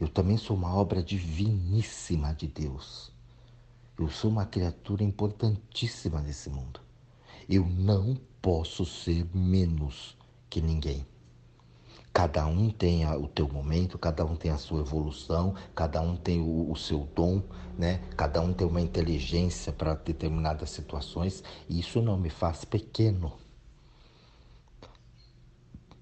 Eu 0.00 0.08
também 0.08 0.36
sou 0.36 0.56
uma 0.56 0.74
obra 0.74 1.02
diviníssima 1.02 2.34
de 2.34 2.46
Deus. 2.46 3.12
Eu 3.98 4.08
sou 4.08 4.30
uma 4.30 4.46
criatura 4.46 5.02
importantíssima 5.02 6.20
nesse 6.20 6.50
mundo. 6.50 6.80
Eu 7.48 7.66
não 7.66 8.16
posso 8.40 8.84
ser 8.84 9.26
menos 9.34 10.16
que 10.48 10.60
ninguém. 10.60 11.06
Cada 12.16 12.46
um 12.46 12.70
tem 12.70 13.06
o 13.06 13.28
teu 13.28 13.46
momento, 13.46 13.98
cada 13.98 14.24
um 14.24 14.34
tem 14.34 14.50
a 14.50 14.56
sua 14.56 14.80
evolução, 14.80 15.54
cada 15.74 16.00
um 16.00 16.16
tem 16.16 16.40
o, 16.40 16.72
o 16.72 16.74
seu 16.74 17.00
dom, 17.14 17.42
né? 17.76 17.98
Cada 18.16 18.40
um 18.40 18.54
tem 18.54 18.66
uma 18.66 18.80
inteligência 18.80 19.70
para 19.70 19.92
determinadas 19.92 20.70
situações 20.70 21.44
e 21.68 21.78
isso 21.78 22.00
não 22.00 22.16
me 22.16 22.30
faz 22.30 22.64
pequeno. 22.64 23.34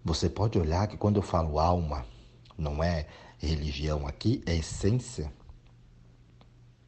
Você 0.04 0.30
pode 0.30 0.56
olhar 0.56 0.86
que 0.86 0.96
quando 0.96 1.16
eu 1.16 1.22
falo 1.22 1.58
alma, 1.58 2.06
não 2.56 2.80
é 2.80 3.08
religião 3.36 4.06
aqui, 4.06 4.40
é 4.46 4.54
essência. 4.54 5.32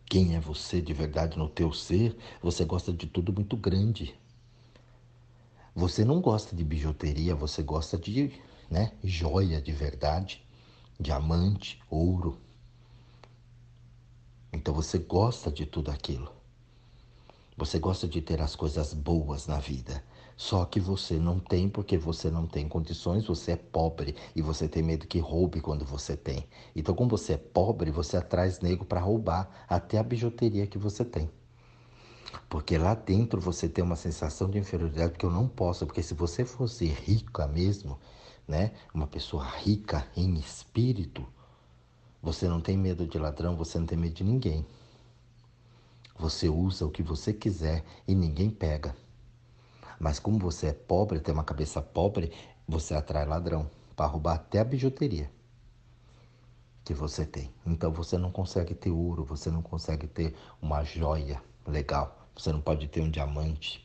Quem 0.04 0.37
é 0.37 0.40
você 0.40 0.80
de 0.80 0.92
verdade 0.92 1.37
no 1.37 1.49
teu 1.49 1.73
ser? 1.73 2.16
Você 2.40 2.64
gosta 2.64 2.92
de 2.92 3.09
tudo 3.09 3.33
muito 3.33 3.56
grande. 3.56 4.14
Você 5.75 6.04
não 6.04 6.21
gosta 6.21 6.54
de 6.54 6.62
bijuteria, 6.62 7.35
você 7.35 7.61
gosta 7.61 7.99
de 7.99 8.33
né? 8.70 8.92
Joia 9.02 9.61
de 9.61 9.73
verdade, 9.73 10.44
diamante, 10.99 11.80
ouro. 11.90 12.38
Então 14.52 14.75
você 14.75 14.99
gosta 14.99 15.50
de 15.50 15.66
tudo 15.66 15.90
aquilo. 15.90 16.32
Você 17.56 17.78
gosta 17.78 18.06
de 18.06 18.20
ter 18.20 18.40
as 18.42 18.54
coisas 18.54 18.92
boas 18.92 19.46
na 19.46 19.58
vida. 19.58 20.02
Só 20.37 20.66
que 20.66 20.78
você 20.78 21.14
não 21.14 21.38
tem 21.38 21.68
porque 21.68 21.96
você 21.96 22.30
não 22.30 22.46
tem 22.46 22.68
condições, 22.68 23.26
você 23.26 23.52
é 23.52 23.56
pobre 23.56 24.14
e 24.35 24.42
você 24.42 24.68
tem 24.68 24.82
medo 24.82 25.06
que 25.06 25.18
roube 25.18 25.62
quando 25.62 25.82
você 25.85 26.14
tem. 26.14 26.46
Então, 26.75 26.94
como 26.94 27.08
você 27.08 27.32
é 27.32 27.38
pobre, 27.38 27.90
você 27.90 28.18
atrai 28.18 28.52
nego 28.61 28.85
para 28.85 29.00
roubar 29.00 29.64
até 29.66 29.96
a 29.96 30.02
bijuteria 30.02 30.66
que 30.66 30.76
você 30.76 31.02
tem. 31.04 31.30
Porque 32.50 32.76
lá 32.76 32.94
dentro 32.94 33.40
você 33.40 33.66
tem 33.66 33.82
uma 33.82 33.96
sensação 33.96 34.50
de 34.50 34.58
inferioridade 34.58 35.14
que 35.14 35.25
eu 35.25 35.30
não 35.30 35.49
posso, 35.49 35.87
porque 35.87 36.02
se 36.02 36.12
você 36.12 36.44
fosse 36.44 36.85
rica 36.85 37.46
mesmo, 37.49 37.99
né? 38.46 38.72
Uma 38.94 39.06
pessoa 39.06 39.44
rica 39.44 40.06
em 40.16 40.34
espírito, 40.34 41.26
você 42.22 42.48
não 42.48 42.60
tem 42.60 42.76
medo 42.76 43.06
de 43.06 43.18
ladrão, 43.18 43.56
você 43.56 43.78
não 43.78 43.86
tem 43.86 43.96
medo 43.96 44.14
de 44.14 44.24
ninguém. 44.24 44.66
Você 46.18 46.48
usa 46.48 46.86
o 46.86 46.90
que 46.90 47.02
você 47.02 47.32
quiser 47.32 47.84
e 48.08 48.14
ninguém 48.14 48.50
pega. 48.50 48.96
Mas 49.98 50.18
como 50.18 50.38
você 50.38 50.68
é 50.68 50.72
pobre, 50.72 51.20
tem 51.20 51.32
uma 51.32 51.44
cabeça 51.44 51.80
pobre, 51.80 52.32
você 52.66 52.94
atrai 52.94 53.24
ladrão 53.24 53.70
para 53.94 54.06
roubar 54.06 54.34
até 54.34 54.60
a 54.60 54.64
bijuteria 54.64 55.30
que 56.84 56.94
você 56.94 57.26
tem. 57.26 57.52
Então 57.66 57.90
você 57.90 58.16
não 58.16 58.30
consegue 58.30 58.74
ter 58.74 58.90
ouro, 58.90 59.24
você 59.24 59.50
não 59.50 59.60
consegue 59.60 60.06
ter 60.06 60.36
uma 60.62 60.84
joia 60.84 61.42
legal, 61.66 62.16
você 62.34 62.52
não 62.52 62.60
pode 62.60 62.86
ter 62.86 63.00
um 63.00 63.10
diamante. 63.10 63.84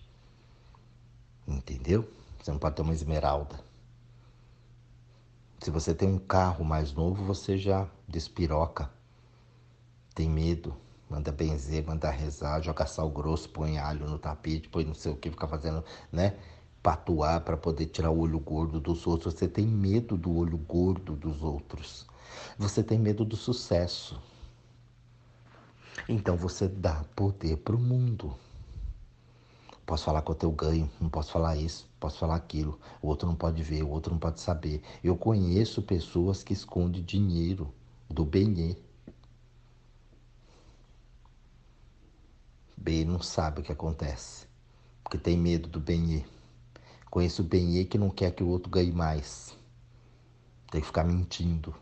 Entendeu? 1.47 2.07
Você 2.39 2.51
não 2.51 2.59
pode 2.59 2.75
ter 2.75 2.81
uma 2.83 2.93
esmeralda. 2.93 3.70
Se 5.61 5.69
você 5.69 5.93
tem 5.93 6.09
um 6.09 6.17
carro 6.17 6.65
mais 6.65 6.91
novo, 6.91 7.23
você 7.23 7.55
já 7.55 7.87
despiroca, 8.07 8.89
tem 10.15 10.27
medo, 10.27 10.75
manda 11.07 11.31
benzer, 11.31 11.85
manda 11.85 12.09
rezar, 12.09 12.59
joga 12.63 12.87
sal 12.87 13.11
grosso, 13.11 13.47
põe 13.47 13.77
alho 13.77 14.09
no 14.09 14.17
tapete, 14.17 14.67
põe 14.67 14.83
não 14.83 14.95
sei 14.95 15.11
o 15.11 15.15
que, 15.15 15.29
fica 15.29 15.47
fazendo, 15.47 15.83
né? 16.11 16.35
Patuar 16.81 17.41
para 17.41 17.55
poder 17.55 17.85
tirar 17.85 18.09
o 18.09 18.21
olho 18.21 18.39
gordo 18.39 18.79
dos 18.79 19.05
outros. 19.05 19.35
Você 19.35 19.47
tem 19.47 19.67
medo 19.67 20.17
do 20.17 20.35
olho 20.35 20.57
gordo 20.57 21.15
dos 21.15 21.43
outros. 21.43 22.07
Você 22.57 22.81
tem 22.81 22.97
medo 22.97 23.23
do 23.23 23.35
sucesso. 23.35 24.19
Então 26.09 26.35
você 26.35 26.67
dá 26.67 27.05
poder 27.15 27.57
para 27.57 27.75
o 27.75 27.79
mundo. 27.79 28.35
Posso 29.85 30.05
falar 30.05 30.21
quanto 30.21 30.43
eu 30.43 30.51
ganho, 30.51 30.89
não 30.99 31.09
posso 31.09 31.31
falar 31.31 31.57
isso, 31.57 31.89
posso 31.99 32.19
falar 32.19 32.35
aquilo. 32.35 32.79
O 33.01 33.07
outro 33.07 33.27
não 33.27 33.35
pode 33.35 33.61
ver, 33.63 33.83
o 33.83 33.89
outro 33.89 34.11
não 34.11 34.19
pode 34.19 34.39
saber. 34.39 34.81
Eu 35.03 35.17
conheço 35.17 35.81
pessoas 35.81 36.43
que 36.43 36.53
escondem 36.53 37.03
dinheiro 37.03 37.73
do 38.09 38.23
benê. 38.23 38.75
B 42.77 43.05
não 43.05 43.21
sabe 43.21 43.61
o 43.61 43.63
que 43.63 43.71
acontece, 43.71 44.47
porque 45.03 45.17
tem 45.17 45.37
medo 45.37 45.67
do 45.67 45.79
benê. 45.79 46.23
Conheço 47.09 47.41
o 47.41 47.45
benê 47.45 47.85
que 47.85 47.97
não 47.97 48.09
quer 48.09 48.31
que 48.31 48.43
o 48.43 48.47
outro 48.47 48.69
ganhe 48.69 48.91
mais. 48.91 49.55
Tem 50.71 50.79
que 50.79 50.87
ficar 50.87 51.03
mentindo, 51.03 51.75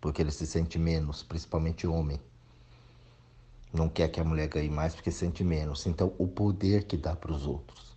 porque 0.00 0.22
ele 0.22 0.30
se 0.30 0.46
sente 0.46 0.78
menos, 0.78 1.22
principalmente 1.22 1.86
homem 1.86 2.20
não 3.74 3.88
quer 3.88 4.08
que 4.08 4.20
a 4.20 4.24
mulher 4.24 4.48
ganhe 4.48 4.70
mais 4.70 4.94
porque 4.94 5.10
sente 5.10 5.42
menos. 5.42 5.84
Então, 5.86 6.12
o 6.16 6.28
poder 6.28 6.84
que 6.84 6.96
dá 6.96 7.16
para 7.16 7.32
os 7.32 7.46
outros. 7.46 7.96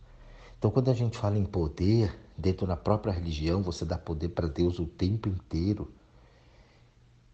Então, 0.58 0.72
quando 0.72 0.90
a 0.90 0.94
gente 0.94 1.18
fala 1.18 1.38
em 1.38 1.46
poder, 1.46 2.18
dentro 2.36 2.66
da 2.66 2.76
própria 2.76 3.14
religião, 3.14 3.62
você 3.62 3.86
dá 3.86 3.98
poder 3.98 4.30
para 4.30 4.48
Deus 4.48 4.80
o 4.80 4.88
tempo 4.88 5.30
inteiro. 5.30 5.94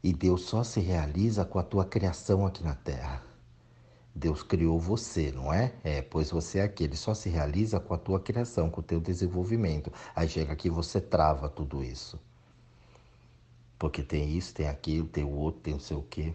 E 0.04 0.14
Deus 0.14 0.42
só 0.44 0.64
se 0.64 0.82
realiza 0.82 1.46
com 1.46 1.58
a 1.58 1.64
tua 1.64 1.86
criação 1.86 2.46
aqui 2.46 2.62
na 2.62 2.76
terra. 2.76 3.24
Deus 4.14 4.44
criou 4.44 4.80
você, 4.80 5.32
não 5.32 5.52
é? 5.52 5.74
É, 5.84 6.02
pois 6.02 6.30
você 6.30 6.60
é 6.60 6.64
aquele, 6.64 6.96
só 6.96 7.14
se 7.14 7.30
realiza 7.30 7.80
com 7.80 7.94
a 7.94 7.98
tua 7.98 8.20
criação, 8.20 8.70
com 8.70 8.82
o 8.82 8.84
teu 8.84 9.00
desenvolvimento. 9.00 9.92
Aí 10.16 10.28
chega 10.28 10.54
aqui 10.54 10.70
você 10.70 11.02
trava 11.02 11.50
tudo 11.50 11.84
isso. 11.84 12.20
Porque 13.80 14.04
tem 14.04 14.30
isso, 14.38 14.54
tem 14.54 14.68
aquilo, 14.68 15.08
tem 15.08 15.24
o 15.24 15.32
outro, 15.32 15.62
tem 15.62 15.74
não 15.74 15.80
sei 15.80 15.98
o 15.98 16.04
quê. 16.04 16.34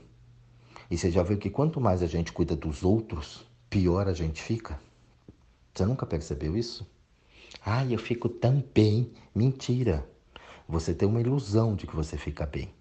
E 0.91 0.97
você 0.97 1.11
já 1.11 1.23
viu 1.23 1.39
que 1.39 1.51
quanto 1.51 1.81
mais 1.81 2.03
a 2.03 2.07
gente 2.07 2.33
cuida 2.33 2.57
dos 2.57 2.83
outros, 2.83 3.47
pior 3.69 4.09
a 4.09 4.15
gente 4.15 4.43
fica? 4.43 4.81
Você 5.75 5.85
nunca 5.85 6.07
percebeu 6.07 6.57
isso? 6.57 6.87
Ah, 7.65 7.85
eu 7.85 7.99
fico 7.99 8.29
tão 8.29 8.65
bem. 8.75 9.13
Mentira. 9.35 10.09
Você 10.69 10.95
tem 10.95 11.09
uma 11.09 11.21
ilusão 11.21 11.75
de 11.75 11.87
que 11.87 11.95
você 11.95 12.17
fica 12.17 12.47
bem. 12.47 12.73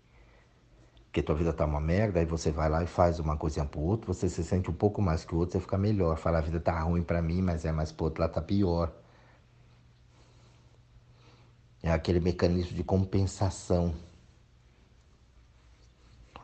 Porque 1.05 1.21
tua 1.21 1.35
vida 1.35 1.51
tá 1.51 1.65
uma 1.65 1.81
merda, 1.81 2.19
aí 2.19 2.25
você 2.25 2.51
vai 2.51 2.69
lá 2.69 2.83
e 2.83 2.87
faz 2.87 3.19
uma 3.19 3.35
coisinha 3.35 3.65
pro 3.65 3.79
outro, 3.79 4.13
você 4.13 4.29
se 4.29 4.43
sente 4.43 4.69
um 4.69 4.73
pouco 4.73 5.01
mais 5.01 5.25
que 5.25 5.33
o 5.33 5.37
outro, 5.39 5.53
você 5.53 5.59
fica 5.59 5.77
melhor. 5.77 6.17
Fala, 6.17 6.37
a 6.37 6.41
vida 6.41 6.59
tá 6.59 6.79
ruim 6.81 7.01
para 7.01 7.21
mim, 7.21 7.41
mas 7.41 7.65
é 7.65 7.71
mais 7.71 7.91
pro 7.91 8.05
outro 8.05 8.21
lá 8.21 8.29
tá 8.29 8.41
pior. 8.41 8.93
É 11.81 11.91
aquele 11.91 12.19
mecanismo 12.19 12.75
de 12.75 12.83
compensação. 12.83 13.95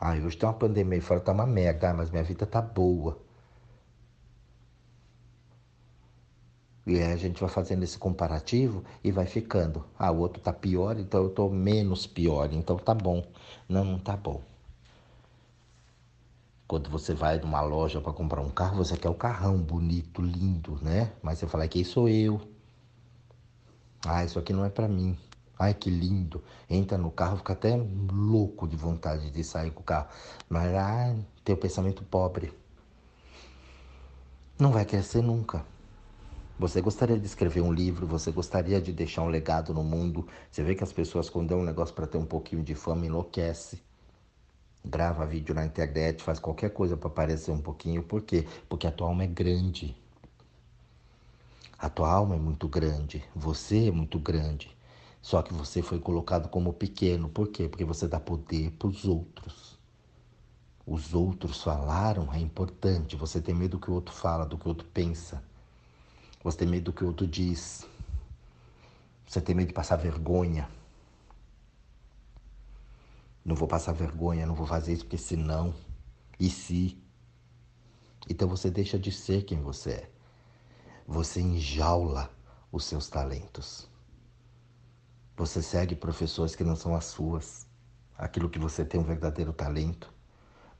Ah, 0.06 0.12
hoje 0.12 0.36
tem 0.36 0.46
uma 0.46 0.54
pandemia 0.54 1.00
fora, 1.00 1.18
tá 1.18 1.32
uma 1.32 1.46
merda, 1.46 1.94
mas 1.94 2.10
minha 2.10 2.22
vida 2.22 2.44
tá 2.44 2.60
boa. 2.60 3.18
E 6.86 7.00
aí 7.00 7.10
a 7.10 7.16
gente 7.16 7.40
vai 7.40 7.48
fazendo 7.48 7.84
esse 7.84 7.96
comparativo 7.98 8.84
e 9.02 9.10
vai 9.10 9.24
ficando. 9.24 9.82
Ah, 9.98 10.10
o 10.10 10.18
outro 10.18 10.42
tá 10.42 10.52
pior, 10.52 10.98
então 10.98 11.22
eu 11.22 11.30
tô 11.30 11.48
menos 11.48 12.06
pior, 12.06 12.52
então 12.52 12.76
tá 12.76 12.92
bom. 12.92 13.24
Não, 13.66 13.82
não 13.82 13.98
tá 13.98 14.14
bom. 14.14 14.42
Quando 16.68 16.90
você 16.90 17.14
vai 17.14 17.38
numa 17.38 17.62
loja 17.62 17.98
para 17.98 18.12
comprar 18.12 18.42
um 18.42 18.50
carro, 18.50 18.76
você 18.76 18.98
quer 18.98 19.08
o 19.08 19.14
carrão 19.14 19.56
bonito, 19.56 20.20
lindo, 20.20 20.78
né? 20.82 21.12
Mas 21.22 21.38
você 21.38 21.46
fala, 21.46 21.66
quem 21.66 21.82
sou 21.82 22.10
eu? 22.10 22.42
Ah, 24.06 24.22
isso 24.22 24.38
aqui 24.38 24.52
não 24.52 24.66
é 24.66 24.68
para 24.68 24.86
mim. 24.86 25.16
Ai, 25.58 25.74
que 25.74 25.90
lindo. 25.90 26.42
Entra 26.68 26.98
no 26.98 27.10
carro, 27.10 27.36
fica 27.36 27.52
até 27.52 27.76
louco 28.12 28.66
de 28.66 28.76
vontade 28.76 29.30
de 29.30 29.44
sair 29.44 29.70
com 29.70 29.80
o 29.80 29.84
carro. 29.84 30.08
Mas 30.48 30.74
ah, 30.74 31.14
tem 31.44 31.54
o 31.54 31.58
pensamento 31.58 32.02
pobre. 32.02 32.52
Não 34.58 34.72
vai 34.72 34.84
crescer 34.84 35.22
nunca. 35.22 35.64
Você 36.58 36.80
gostaria 36.80 37.18
de 37.18 37.26
escrever 37.26 37.60
um 37.60 37.72
livro, 37.72 38.06
você 38.06 38.30
gostaria 38.30 38.80
de 38.80 38.92
deixar 38.92 39.22
um 39.22 39.28
legado 39.28 39.74
no 39.74 39.82
mundo. 39.82 40.26
Você 40.50 40.62
vê 40.62 40.74
que 40.74 40.84
as 40.84 40.92
pessoas, 40.92 41.28
quando 41.28 41.48
dão 41.48 41.60
um 41.60 41.64
negócio 41.64 41.94
para 41.94 42.06
ter 42.06 42.18
um 42.18 42.24
pouquinho 42.24 42.62
de 42.62 42.74
fama, 42.74 43.06
enlouquece. 43.06 43.82
Grava 44.84 45.26
vídeo 45.26 45.54
na 45.54 45.64
internet, 45.64 46.22
faz 46.22 46.38
qualquer 46.38 46.70
coisa 46.70 46.96
para 46.96 47.08
aparecer 47.08 47.50
um 47.50 47.60
pouquinho. 47.60 48.02
Por 48.02 48.22
quê? 48.22 48.46
Porque 48.68 48.86
a 48.86 48.92
tua 48.92 49.08
alma 49.08 49.24
é 49.24 49.26
grande. 49.26 49.96
A 51.78 51.88
tua 51.88 52.12
alma 52.12 52.36
é 52.36 52.38
muito 52.38 52.68
grande. 52.68 53.24
Você 53.34 53.88
é 53.88 53.90
muito 53.90 54.18
grande. 54.18 54.73
Só 55.24 55.40
que 55.40 55.54
você 55.54 55.80
foi 55.80 55.98
colocado 55.98 56.50
como 56.50 56.74
pequeno. 56.74 57.30
Por 57.30 57.48
quê? 57.48 57.66
Porque 57.66 57.82
você 57.82 58.06
dá 58.06 58.20
poder 58.20 58.70
para 58.72 58.88
os 58.88 59.06
outros. 59.06 59.78
Os 60.86 61.14
outros 61.14 61.62
falaram, 61.62 62.30
é 62.30 62.38
importante. 62.38 63.16
Você 63.16 63.40
tem 63.40 63.54
medo 63.54 63.78
do 63.78 63.80
que 63.80 63.90
o 63.90 63.94
outro 63.94 64.14
fala, 64.14 64.44
do 64.44 64.58
que 64.58 64.66
o 64.66 64.68
outro 64.68 64.86
pensa. 64.92 65.42
Você 66.42 66.58
tem 66.58 66.68
medo 66.68 66.84
do 66.84 66.92
que 66.92 67.02
o 67.02 67.06
outro 67.06 67.26
diz. 67.26 67.86
Você 69.26 69.40
tem 69.40 69.54
medo 69.54 69.68
de 69.68 69.72
passar 69.72 69.96
vergonha. 69.96 70.68
Não 73.42 73.56
vou 73.56 73.66
passar 73.66 73.92
vergonha, 73.92 74.44
não 74.44 74.54
vou 74.54 74.66
fazer 74.66 74.92
isso 74.92 75.04
porque 75.04 75.16
senão. 75.16 75.74
E 76.38 76.50
se? 76.50 77.02
Então 78.28 78.46
você 78.46 78.70
deixa 78.70 78.98
de 78.98 79.10
ser 79.10 79.46
quem 79.46 79.62
você 79.62 79.90
é. 79.90 80.10
Você 81.06 81.40
enjaula 81.40 82.30
os 82.70 82.84
seus 82.84 83.08
talentos. 83.08 83.93
Você 85.36 85.60
segue 85.60 85.96
professores 85.96 86.54
que 86.54 86.62
não 86.62 86.76
são 86.76 86.94
as 86.94 87.06
suas. 87.06 87.66
Aquilo 88.16 88.48
que 88.48 88.58
você 88.58 88.84
tem 88.84 89.00
um 89.00 89.04
verdadeiro 89.04 89.52
talento. 89.52 90.12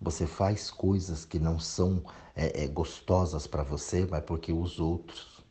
Você 0.01 0.27
faz 0.27 0.71
coisas 0.71 1.25
que 1.25 1.41
não 1.41 1.59
são 1.59 2.05
é, 2.37 2.63
é, 2.63 2.69
gostosas 2.69 3.49
para 3.49 3.65
você, 3.65 4.07
mas 4.07 4.23
porque 4.25 4.53
os 4.53 4.79
outros. 4.79 5.43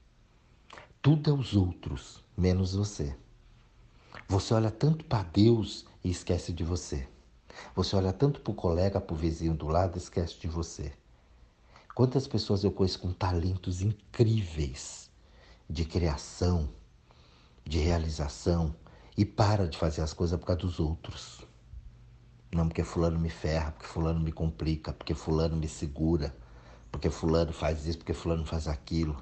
Tudo 1.01 1.29
é 1.29 1.33
os 1.33 1.53
outros, 1.53 2.23
menos 2.37 2.75
você. 2.75 3.13
Você 4.27 4.53
olha 4.53 4.71
tanto 4.71 5.03
para 5.03 5.23
Deus 5.23 5.85
e 6.01 6.09
esquece 6.09 6.53
de 6.53 6.63
você. 6.63 7.05
Você 7.75 7.97
olha 7.97 8.13
tanto 8.13 8.39
para 8.39 8.51
o 8.51 8.55
colega, 8.55 9.01
para 9.01 9.13
o 9.13 9.17
vizinho 9.17 9.53
do 9.53 9.67
lado 9.67 9.97
e 9.97 9.99
esquece 9.99 10.39
de 10.39 10.47
você. 10.47 10.93
Quantas 11.93 12.25
pessoas 12.25 12.63
eu 12.63 12.71
conheço 12.71 12.99
com 12.99 13.11
talentos 13.11 13.81
incríveis 13.81 15.11
de 15.69 15.83
criação, 15.83 16.69
de 17.65 17.79
realização 17.79 18.73
e 19.17 19.23
para 19.25 19.67
de 19.67 19.77
fazer 19.77 20.01
as 20.01 20.13
coisas 20.13 20.39
por 20.39 20.47
causa 20.47 20.61
dos 20.61 20.79
outros. 20.79 21.45
Não 22.53 22.67
porque 22.67 22.83
fulano 22.83 23.19
me 23.19 23.29
ferra, 23.29 23.71
porque 23.71 23.87
fulano 23.87 24.19
me 24.19 24.31
complica, 24.31 24.93
porque 24.93 25.13
fulano 25.13 25.55
me 25.55 25.67
segura, 25.67 26.35
porque 26.91 27.09
fulano 27.09 27.51
faz 27.51 27.85
isso, 27.85 27.99
porque 27.99 28.13
fulano 28.13 28.45
faz 28.45 28.67
aquilo. 28.67 29.17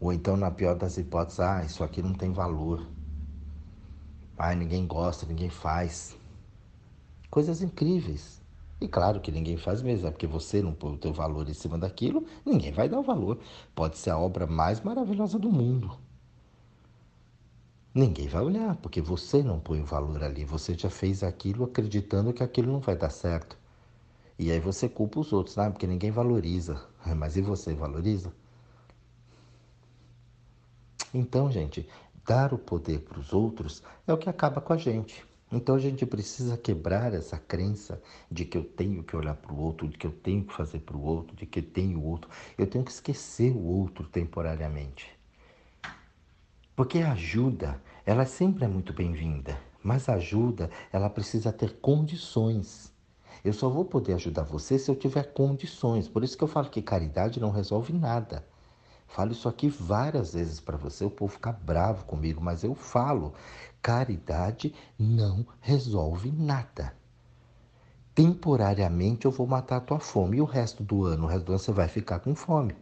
Ou 0.00 0.12
então, 0.12 0.36
na 0.36 0.50
pior 0.50 0.76
das 0.76 0.96
hipóteses, 0.96 1.40
ah, 1.40 1.64
isso 1.64 1.82
aqui 1.82 2.02
não 2.02 2.14
tem 2.14 2.32
valor. 2.32 2.86
Ah, 4.36 4.54
ninguém 4.54 4.86
gosta, 4.86 5.26
ninguém 5.26 5.50
faz. 5.50 6.16
Coisas 7.30 7.62
incríveis. 7.62 8.40
E 8.80 8.86
claro 8.86 9.20
que 9.20 9.32
ninguém 9.32 9.56
faz 9.56 9.82
mesmo, 9.82 10.06
é 10.06 10.10
porque 10.10 10.26
você 10.26 10.62
não 10.62 10.72
põe 10.72 10.94
o 10.94 10.98
teu 10.98 11.12
valor 11.12 11.48
em 11.48 11.54
cima 11.54 11.76
daquilo, 11.76 12.24
ninguém 12.46 12.70
vai 12.70 12.88
dar 12.88 13.00
o 13.00 13.02
valor. 13.02 13.40
Pode 13.74 13.98
ser 13.98 14.10
a 14.10 14.18
obra 14.18 14.46
mais 14.46 14.80
maravilhosa 14.80 15.38
do 15.38 15.50
mundo. 15.50 16.07
Ninguém 17.98 18.28
vai 18.28 18.44
olhar, 18.44 18.76
porque 18.76 19.00
você 19.00 19.42
não 19.42 19.58
põe 19.58 19.80
o 19.80 19.84
valor 19.84 20.22
ali. 20.22 20.44
Você 20.44 20.72
já 20.78 20.88
fez 20.88 21.24
aquilo 21.24 21.64
acreditando 21.64 22.32
que 22.32 22.44
aquilo 22.44 22.70
não 22.70 22.78
vai 22.78 22.94
dar 22.96 23.10
certo. 23.10 23.58
E 24.38 24.52
aí 24.52 24.60
você 24.60 24.88
culpa 24.88 25.18
os 25.18 25.32
outros, 25.32 25.56
né? 25.56 25.68
porque 25.68 25.84
ninguém 25.84 26.12
valoriza. 26.12 26.80
Mas 27.16 27.36
e 27.36 27.42
você 27.42 27.74
valoriza? 27.74 28.32
Então, 31.12 31.50
gente, 31.50 31.88
dar 32.24 32.54
o 32.54 32.58
poder 32.58 33.00
para 33.00 33.18
os 33.18 33.32
outros 33.32 33.82
é 34.06 34.12
o 34.12 34.16
que 34.16 34.30
acaba 34.30 34.60
com 34.60 34.74
a 34.74 34.76
gente. 34.76 35.26
Então 35.50 35.74
a 35.74 35.80
gente 35.80 36.06
precisa 36.06 36.56
quebrar 36.56 37.12
essa 37.12 37.36
crença 37.36 38.00
de 38.30 38.44
que 38.44 38.56
eu 38.56 38.62
tenho 38.62 39.02
que 39.02 39.16
olhar 39.16 39.34
para 39.34 39.52
o 39.52 39.58
outro, 39.58 39.88
de 39.88 39.98
que 39.98 40.06
eu 40.06 40.12
tenho 40.12 40.44
que 40.44 40.52
fazer 40.54 40.78
para 40.78 40.96
o 40.96 41.02
outro, 41.02 41.34
de 41.34 41.46
que 41.46 41.60
tenho 41.60 41.98
o 41.98 42.04
outro. 42.04 42.30
Eu 42.56 42.68
tenho 42.68 42.84
que 42.84 42.92
esquecer 42.92 43.50
o 43.50 43.64
outro 43.64 44.06
temporariamente. 44.06 45.17
Porque 46.78 46.98
ajuda, 47.00 47.82
ela 48.06 48.24
sempre 48.24 48.64
é 48.64 48.68
muito 48.68 48.92
bem-vinda, 48.92 49.60
mas 49.82 50.08
ajuda, 50.08 50.70
ela 50.92 51.10
precisa 51.10 51.52
ter 51.52 51.80
condições. 51.80 52.92
Eu 53.44 53.52
só 53.52 53.68
vou 53.68 53.84
poder 53.84 54.14
ajudar 54.14 54.44
você 54.44 54.78
se 54.78 54.88
eu 54.88 54.94
tiver 54.94 55.32
condições. 55.32 56.06
Por 56.06 56.22
isso 56.22 56.38
que 56.38 56.44
eu 56.44 56.46
falo 56.46 56.70
que 56.70 56.80
caridade 56.80 57.40
não 57.40 57.50
resolve 57.50 57.92
nada. 57.92 58.46
Falo 59.08 59.32
isso 59.32 59.48
aqui 59.48 59.68
várias 59.68 60.34
vezes 60.34 60.60
para 60.60 60.76
você, 60.76 61.04
o 61.04 61.10
povo 61.10 61.32
fica 61.32 61.50
bravo 61.50 62.04
comigo, 62.04 62.40
mas 62.40 62.62
eu 62.62 62.76
falo: 62.76 63.34
caridade 63.82 64.72
não 64.96 65.44
resolve 65.60 66.30
nada. 66.30 66.94
Temporariamente 68.14 69.24
eu 69.24 69.32
vou 69.32 69.48
matar 69.48 69.78
a 69.78 69.80
tua 69.80 69.98
fome 69.98 70.36
e 70.36 70.40
o 70.40 70.44
resto 70.44 70.84
do 70.84 71.04
ano, 71.04 71.24
o 71.24 71.28
resto 71.28 71.44
do 71.44 71.50
ano 71.50 71.58
você 71.58 71.72
vai 71.72 71.88
ficar 71.88 72.20
com 72.20 72.36
fome. 72.36 72.76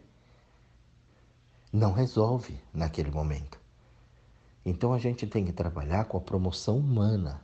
Não 1.73 1.93
resolve 1.93 2.61
naquele 2.71 3.09
momento. 3.09 3.65
Então 4.67 4.91
a 4.91 4.97
gente 4.97 5.25
tem 5.25 5.45
que 5.45 5.53
trabalhar 5.53 6.03
com 6.03 6.17
a 6.17 6.19
promoção 6.19 6.77
humana. 6.77 7.39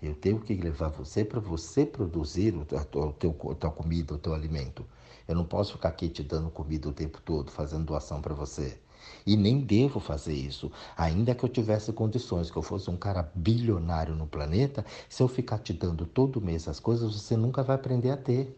Eu 0.00 0.14
tenho 0.14 0.38
que 0.38 0.54
levar 0.54 0.90
você 0.90 1.24
para 1.24 1.40
você 1.40 1.84
produzir 1.84 2.54
o 2.54 2.64
teu, 2.64 2.78
a 2.78 3.54
tua 3.56 3.70
comida, 3.72 4.14
o 4.14 4.18
teu 4.18 4.32
alimento. 4.32 4.86
Eu 5.26 5.34
não 5.34 5.44
posso 5.44 5.72
ficar 5.72 5.88
aqui 5.88 6.08
te 6.08 6.22
dando 6.22 6.50
comida 6.50 6.88
o 6.88 6.92
tempo 6.92 7.20
todo, 7.20 7.50
fazendo 7.50 7.84
doação 7.84 8.22
para 8.22 8.32
você. 8.32 8.78
E 9.26 9.36
nem 9.36 9.58
devo 9.60 9.98
fazer 9.98 10.34
isso. 10.34 10.70
Ainda 10.96 11.34
que 11.34 11.44
eu 11.44 11.48
tivesse 11.48 11.92
condições, 11.92 12.48
que 12.48 12.56
eu 12.56 12.62
fosse 12.62 12.88
um 12.88 12.96
cara 12.96 13.28
bilionário 13.34 14.14
no 14.14 14.28
planeta, 14.28 14.86
se 15.08 15.20
eu 15.20 15.26
ficar 15.26 15.58
te 15.58 15.72
dando 15.72 16.06
todo 16.06 16.40
mês 16.40 16.68
as 16.68 16.78
coisas, 16.78 17.12
você 17.12 17.36
nunca 17.36 17.64
vai 17.64 17.74
aprender 17.74 18.12
a 18.12 18.16
ter. 18.16 18.56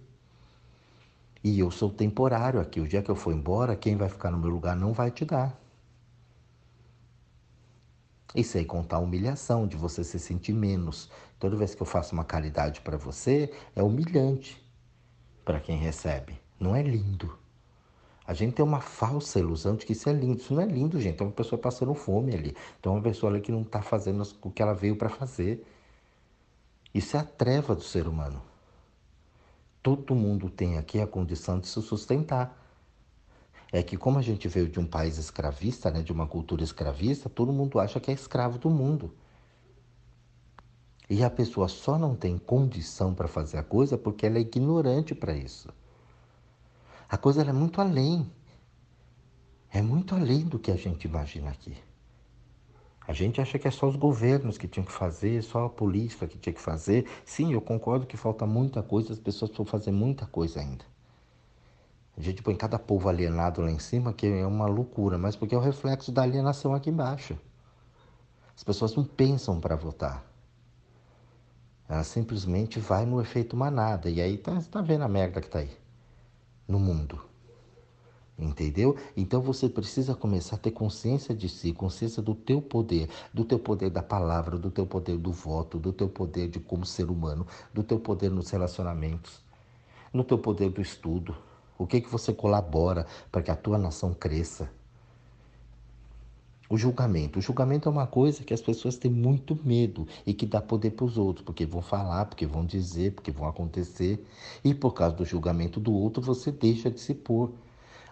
E 1.42 1.58
eu 1.58 1.70
sou 1.70 1.88
temporário 1.88 2.60
aqui. 2.60 2.80
O 2.80 2.86
dia 2.86 3.02
que 3.02 3.10
eu 3.10 3.16
for 3.16 3.32
embora, 3.32 3.74
quem 3.74 3.96
vai 3.96 4.10
ficar 4.10 4.30
no 4.30 4.36
meu 4.36 4.50
lugar 4.50 4.76
não 4.76 4.92
vai 4.92 5.10
te 5.10 5.24
dar. 5.24 5.61
E 8.34 8.42
sem 8.42 8.64
contar 8.64 8.96
a 8.96 9.00
humilhação 9.00 9.66
de 9.66 9.76
você 9.76 10.02
se 10.02 10.18
sentir 10.18 10.52
menos. 10.52 11.10
Toda 11.38 11.56
vez 11.56 11.74
que 11.74 11.82
eu 11.82 11.86
faço 11.86 12.14
uma 12.14 12.24
caridade 12.24 12.80
para 12.80 12.96
você, 12.96 13.52
é 13.76 13.82
humilhante 13.82 14.62
para 15.44 15.60
quem 15.60 15.76
recebe. 15.76 16.40
Não 16.58 16.74
é 16.74 16.82
lindo. 16.82 17.36
A 18.26 18.34
gente 18.34 18.54
tem 18.54 18.64
uma 18.64 18.80
falsa 18.80 19.38
ilusão 19.38 19.76
de 19.76 19.84
que 19.84 19.92
isso 19.92 20.08
é 20.08 20.12
lindo. 20.12 20.40
Isso 20.40 20.54
não 20.54 20.62
é 20.62 20.66
lindo, 20.66 21.00
gente. 21.00 21.20
É 21.20 21.24
uma 21.24 21.32
pessoa 21.32 21.60
passando 21.60 21.92
fome 21.94 22.34
ali. 22.34 22.56
Então, 22.78 22.92
é 22.92 22.96
uma 22.96 23.02
pessoa 23.02 23.30
ali 23.30 23.40
que 23.40 23.52
não 23.52 23.62
está 23.62 23.82
fazendo 23.82 24.22
o 24.42 24.50
que 24.50 24.62
ela 24.62 24.72
veio 24.72 24.96
para 24.96 25.08
fazer. 25.08 25.66
Isso 26.94 27.16
é 27.16 27.20
a 27.20 27.24
treva 27.24 27.74
do 27.74 27.82
ser 27.82 28.06
humano. 28.06 28.40
Todo 29.82 30.14
mundo 30.14 30.48
tem 30.48 30.78
aqui 30.78 31.00
a 31.00 31.06
condição 31.06 31.58
de 31.58 31.66
se 31.66 31.82
sustentar 31.82 32.61
é 33.72 33.82
que 33.82 33.96
como 33.96 34.18
a 34.18 34.22
gente 34.22 34.46
veio 34.48 34.68
de 34.68 34.78
um 34.78 34.84
país 34.84 35.16
escravista, 35.16 35.90
né, 35.90 36.02
de 36.02 36.12
uma 36.12 36.26
cultura 36.26 36.62
escravista, 36.62 37.30
todo 37.30 37.52
mundo 37.52 37.80
acha 37.80 37.98
que 37.98 38.10
é 38.10 38.14
escravo 38.14 38.58
do 38.58 38.68
mundo. 38.68 39.14
E 41.08 41.24
a 41.24 41.30
pessoa 41.30 41.68
só 41.68 41.98
não 41.98 42.14
tem 42.14 42.36
condição 42.36 43.14
para 43.14 43.26
fazer 43.26 43.56
a 43.56 43.62
coisa 43.62 43.96
porque 43.96 44.26
ela 44.26 44.36
é 44.36 44.42
ignorante 44.42 45.14
para 45.14 45.34
isso. 45.34 45.70
A 47.08 47.16
coisa 47.16 47.42
é 47.42 47.52
muito 47.52 47.80
além. 47.80 48.30
É 49.70 49.80
muito 49.80 50.14
além 50.14 50.44
do 50.44 50.58
que 50.58 50.70
a 50.70 50.76
gente 50.76 51.06
imagina 51.06 51.50
aqui. 51.50 51.74
A 53.06 53.12
gente 53.14 53.40
acha 53.40 53.58
que 53.58 53.66
é 53.66 53.70
só 53.70 53.88
os 53.88 53.96
governos 53.96 54.56
que 54.58 54.68
tinham 54.68 54.84
que 54.84 54.92
fazer, 54.92 55.42
só 55.42 55.64
a 55.64 55.70
polícia 55.70 56.28
que 56.28 56.38
tinha 56.38 56.52
que 56.52 56.60
fazer. 56.60 57.06
Sim, 57.24 57.52
eu 57.52 57.60
concordo 57.60 58.06
que 58.06 58.16
falta 58.16 58.46
muita 58.46 58.82
coisa, 58.82 59.12
as 59.12 59.18
pessoas 59.18 59.50
precisam 59.50 59.66
fazer 59.66 59.90
muita 59.90 60.26
coisa 60.26 60.60
ainda. 60.60 60.91
A 62.16 62.20
gente 62.20 62.42
põe 62.42 62.54
cada 62.54 62.78
povo 62.78 63.08
alienado 63.08 63.62
lá 63.62 63.70
em 63.70 63.78
cima, 63.78 64.12
que 64.12 64.26
é 64.26 64.46
uma 64.46 64.66
loucura, 64.66 65.16
mas 65.16 65.34
porque 65.34 65.54
é 65.54 65.58
o 65.58 65.62
reflexo 65.62 66.12
da 66.12 66.22
alienação 66.22 66.74
aqui 66.74 66.90
embaixo. 66.90 67.38
As 68.54 68.62
pessoas 68.62 68.94
não 68.94 69.04
pensam 69.04 69.58
para 69.58 69.74
votar. 69.74 70.24
Ela 71.88 72.04
simplesmente 72.04 72.78
vai 72.78 73.04
no 73.04 73.20
efeito 73.20 73.56
manada. 73.56 74.08
E 74.08 74.20
aí 74.20 74.36
tá, 74.36 74.54
você 74.54 74.68
tá 74.68 74.80
vendo 74.80 75.02
a 75.02 75.08
merda 75.08 75.40
que 75.40 75.48
tá 75.48 75.60
aí 75.60 75.70
no 76.68 76.78
mundo. 76.78 77.20
Entendeu? 78.38 78.96
Então 79.16 79.40
você 79.40 79.68
precisa 79.68 80.14
começar 80.14 80.56
a 80.56 80.58
ter 80.58 80.70
consciência 80.70 81.34
de 81.34 81.48
si, 81.48 81.72
consciência 81.72 82.22
do 82.22 82.34
teu 82.34 82.62
poder, 82.62 83.08
do 83.32 83.44
teu 83.44 83.58
poder 83.58 83.90
da 83.90 84.02
palavra, 84.02 84.58
do 84.58 84.70
teu 84.70 84.86
poder 84.86 85.18
do 85.18 85.30
voto, 85.30 85.78
do 85.78 85.92
teu 85.92 86.08
poder 86.08 86.48
de 86.48 86.58
como 86.58 86.84
ser 86.84 87.10
humano, 87.10 87.46
do 87.72 87.82
teu 87.82 88.00
poder 88.00 88.30
nos 88.30 88.50
relacionamentos, 88.50 89.42
no 90.12 90.24
teu 90.24 90.38
poder 90.38 90.70
do 90.70 90.80
estudo. 90.80 91.36
O 91.82 91.86
que, 91.86 92.00
que 92.00 92.08
você 92.08 92.32
colabora 92.32 93.06
para 93.30 93.42
que 93.42 93.50
a 93.50 93.56
tua 93.56 93.76
nação 93.76 94.14
cresça? 94.14 94.70
O 96.70 96.78
julgamento. 96.78 97.40
O 97.40 97.42
julgamento 97.42 97.88
é 97.88 97.92
uma 97.92 98.06
coisa 98.06 98.44
que 98.44 98.54
as 98.54 98.62
pessoas 98.62 98.96
têm 98.96 99.10
muito 99.10 99.58
medo 99.64 100.06
e 100.24 100.32
que 100.32 100.46
dá 100.46 100.60
poder 100.60 100.92
para 100.92 101.04
os 101.04 101.18
outros, 101.18 101.44
porque 101.44 101.66
vão 101.66 101.82
falar, 101.82 102.26
porque 102.26 102.46
vão 102.46 102.64
dizer, 102.64 103.12
porque 103.12 103.32
vão 103.32 103.48
acontecer. 103.48 104.24
E 104.64 104.72
por 104.72 104.92
causa 104.92 105.16
do 105.16 105.24
julgamento 105.24 105.80
do 105.80 105.92
outro, 105.92 106.22
você 106.22 106.52
deixa 106.52 106.88
de 106.88 107.00
se 107.00 107.14
pôr, 107.14 107.52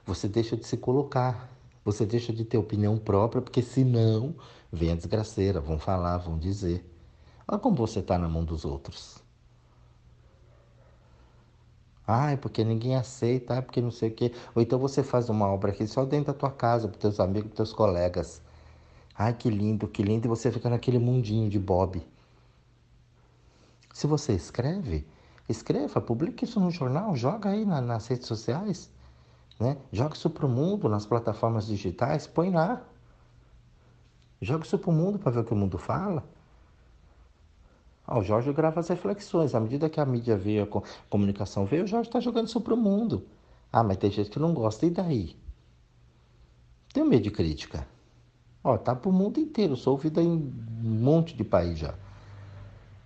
você 0.04 0.28
deixa 0.28 0.56
de 0.56 0.66
se 0.66 0.76
colocar, 0.76 1.48
você 1.85 2.04
deixa 2.04 2.33
de 2.33 2.44
ter 2.44 2.59
opinião 2.59 2.98
própria, 2.98 3.40
porque 3.40 3.62
senão 3.62 4.35
vem 4.72 4.90
a 4.90 4.96
desgraceira, 4.96 5.61
vão 5.61 5.78
falar, 5.78 6.18
vão 6.18 6.37
dizer. 6.37 6.85
Olha 7.46 7.61
como 7.61 7.76
você 7.76 8.00
está 8.00 8.18
na 8.18 8.28
mão 8.28 8.44
dos 8.44 8.64
outros. 8.64 9.19
Ah, 12.12 12.33
é 12.33 12.37
porque 12.37 12.64
ninguém 12.64 12.96
aceita, 12.96 13.55
é 13.55 13.61
porque 13.61 13.81
não 13.81 13.92
sei 13.92 14.11
o 14.11 14.12
quê. 14.12 14.33
Ou 14.55 14.61
então 14.61 14.79
você 14.79 15.03
faz 15.03 15.29
uma 15.29 15.46
obra 15.46 15.70
aqui 15.70 15.87
só 15.87 16.05
dentro 16.05 16.33
da 16.33 16.38
tua 16.38 16.51
casa, 16.51 16.88
para 16.88 16.99
teus 16.99 17.20
amigos, 17.20 17.49
para 17.49 17.57
teus 17.59 17.73
colegas. 17.73 18.42
Ai, 19.16 19.33
que 19.35 19.49
lindo, 19.49 19.87
que 19.87 20.03
lindo, 20.03 20.27
e 20.27 20.29
você 20.29 20.51
fica 20.51 20.68
naquele 20.68 20.99
mundinho 20.99 21.49
de 21.49 21.59
Bob. 21.59 22.05
Se 23.92 24.07
você 24.09 24.33
escreve, 24.33 25.07
escreva, 25.49 26.01
publique 26.01 26.44
isso 26.44 26.59
no 26.59 26.70
jornal, 26.70 27.14
joga 27.14 27.51
aí 27.51 27.64
na, 27.64 27.81
nas 27.81 28.09
redes 28.09 28.27
sociais. 28.27 28.90
Né? 29.61 29.77
Joga 29.92 30.14
isso 30.16 30.31
para 30.31 30.46
o 30.46 30.49
mundo 30.49 30.88
nas 30.88 31.07
plataformas 31.07 31.66
digitais, 31.66 32.27
põe 32.27 32.51
lá. 32.51 32.83
Joga 34.40 34.64
isso 34.64 34.79
para 34.79 34.90
o 34.90 34.92
mundo 34.92 35.18
para 35.18 35.31
ver 35.31 35.40
o 35.40 35.44
que 35.44 35.53
o 35.53 35.57
mundo 35.57 35.79
fala. 35.79 36.25
O 38.18 38.23
Jorge 38.23 38.53
grava 38.53 38.81
as 38.81 38.88
reflexões. 38.88 39.55
À 39.55 39.61
medida 39.61 39.88
que 39.88 40.01
a 40.01 40.05
mídia 40.05 40.37
veio, 40.37 40.64
a 40.64 40.83
comunicação 41.09 41.64
veio, 41.64 41.85
o 41.85 41.87
Jorge 41.87 42.09
está 42.09 42.20
jogando 42.20 42.49
isso 42.49 42.61
para 42.61 42.75
o 42.75 42.77
mundo. 42.77 43.27
Ah, 43.73 43.85
mas 43.85 43.99
tem 43.99 44.11
gente 44.11 44.31
que 44.31 44.38
não 44.38 44.53
gosta, 44.53 44.85
e 44.87 44.90
daí? 44.90 45.37
Tem 46.92 47.05
medo 47.05 47.23
de 47.23 47.31
crítica. 47.31 47.87
Ó, 48.64 48.77
tá 48.77 48.94
para 48.94 49.09
o 49.09 49.12
mundo 49.12 49.38
inteiro, 49.38 49.77
sou 49.77 49.92
ouvida 49.92 50.20
em 50.20 50.29
um 50.29 50.53
monte 50.83 51.37
de 51.37 51.44
país 51.44 51.79
já. 51.79 51.94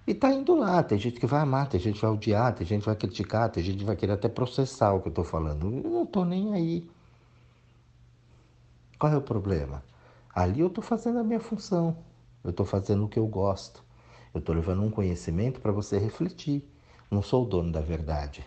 E 0.07 0.14
tá 0.14 0.33
indo 0.33 0.55
lá, 0.55 0.83
tem 0.83 0.99
gente 0.99 1.21
que 1.21 1.27
vai 1.27 1.40
amar, 1.40 1.69
tem 1.69 1.79
gente 1.79 1.97
que 1.97 2.03
vai 2.03 2.11
odiar, 2.11 2.55
tem 2.55 2.67
gente 2.67 2.81
que 2.81 2.87
vai 2.87 2.97
criticar, 2.97 3.51
tem 3.51 3.62
gente 3.62 3.79
que 3.79 3.85
vai 3.85 3.97
querer 3.97 4.12
até 4.12 4.29
processar 4.29 4.93
o 4.95 5.01
que 5.01 5.09
eu 5.09 5.11
estou 5.11 5.25
falando. 5.25 5.67
Eu 5.67 5.90
não 5.90 6.05
estou 6.05 6.25
nem 6.25 6.53
aí. 6.55 6.88
Qual 8.99 9.12
é 9.12 9.17
o 9.17 9.23
problema? 9.23 9.83
Ali 10.35 10.61
eu 10.61 10.69
estou 10.69 10.83
fazendo 10.83 11.19
a 11.19 11.25
minha 11.25 11.40
função, 11.40 11.97
eu 12.43 12.51
estou 12.51 12.67
fazendo 12.67 13.05
o 13.05 13.09
que 13.09 13.19
eu 13.19 13.27
gosto, 13.27 13.84
eu 14.35 14.40
estou 14.40 14.55
levando 14.55 14.83
um 14.83 14.90
conhecimento 14.90 15.61
para 15.61 15.70
você 15.70 15.97
refletir. 15.97 16.68
Não 17.09 17.23
sou 17.23 17.44
o 17.44 17.49
dono 17.49 17.70
da 17.70 17.81
verdade. 17.81 18.44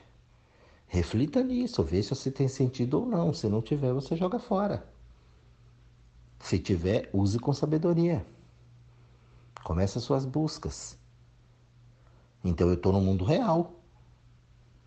Reflita 0.86 1.42
nisso, 1.42 1.82
vê 1.82 2.04
se 2.04 2.30
tem 2.30 2.50
sentido 2.50 3.00
ou 3.00 3.06
não. 3.06 3.34
Se 3.34 3.48
não 3.48 3.62
tiver, 3.62 3.94
você 3.94 4.16
joga 4.16 4.38
fora. 4.38 4.86
Se 6.40 6.60
tiver, 6.60 7.10
use 7.14 7.40
com 7.40 7.54
sabedoria. 7.54 8.26
Comece 9.64 9.98
as 9.98 10.04
suas 10.04 10.26
buscas. 10.26 10.98
Então 12.44 12.68
eu 12.68 12.76
estou 12.76 12.92
no 12.92 13.02
mundo 13.02 13.24
real. 13.26 13.74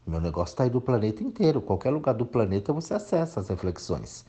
Meu 0.06 0.20
negócio 0.20 0.52
está 0.52 0.64
aí 0.64 0.70
do 0.70 0.80
planeta 0.80 1.22
inteiro. 1.22 1.60
Qualquer 1.62 1.90
lugar 1.90 2.14
do 2.14 2.26
planeta 2.26 2.72
você 2.72 2.94
acessa 2.94 3.40
as 3.40 3.48
reflexões. 3.48 4.24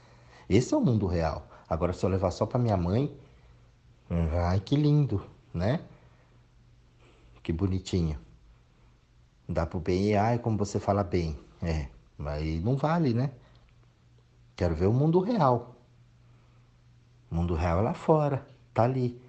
Esse 0.50 0.74
é 0.74 0.78
o 0.78 0.82
mundo 0.82 1.06
real. 1.06 1.48
Agora, 1.70 1.94
se 1.94 2.06
eu 2.06 2.10
levar 2.10 2.32
só 2.32 2.46
para 2.46 2.60
minha 2.60 2.76
mãe, 2.76 3.14
ai 4.46 4.60
que 4.60 4.76
lindo, 4.76 5.26
né? 5.54 5.82
Que 7.44 7.52
bonitinho. 7.52 8.20
Dá 9.48 9.66
pro 9.66 9.80
bem 9.80 10.12
e 10.12 10.16
ai, 10.16 10.40
como 10.40 10.58
você 10.58 10.80
fala 10.80 11.04
bem. 11.04 11.38
É, 11.62 11.88
mas 12.18 12.64
não 12.64 12.76
vale, 12.76 13.14
né? 13.14 13.32
Quero 14.56 14.76
ver 14.76 14.88
o 14.88 14.94
mundo 14.94 15.20
real. 15.20 15.76
O 17.30 17.36
mundo 17.36 17.56
real 17.56 17.80
é 17.80 17.82
lá 17.82 17.94
fora, 17.94 18.46
tá 18.74 18.84
ali. 18.84 19.20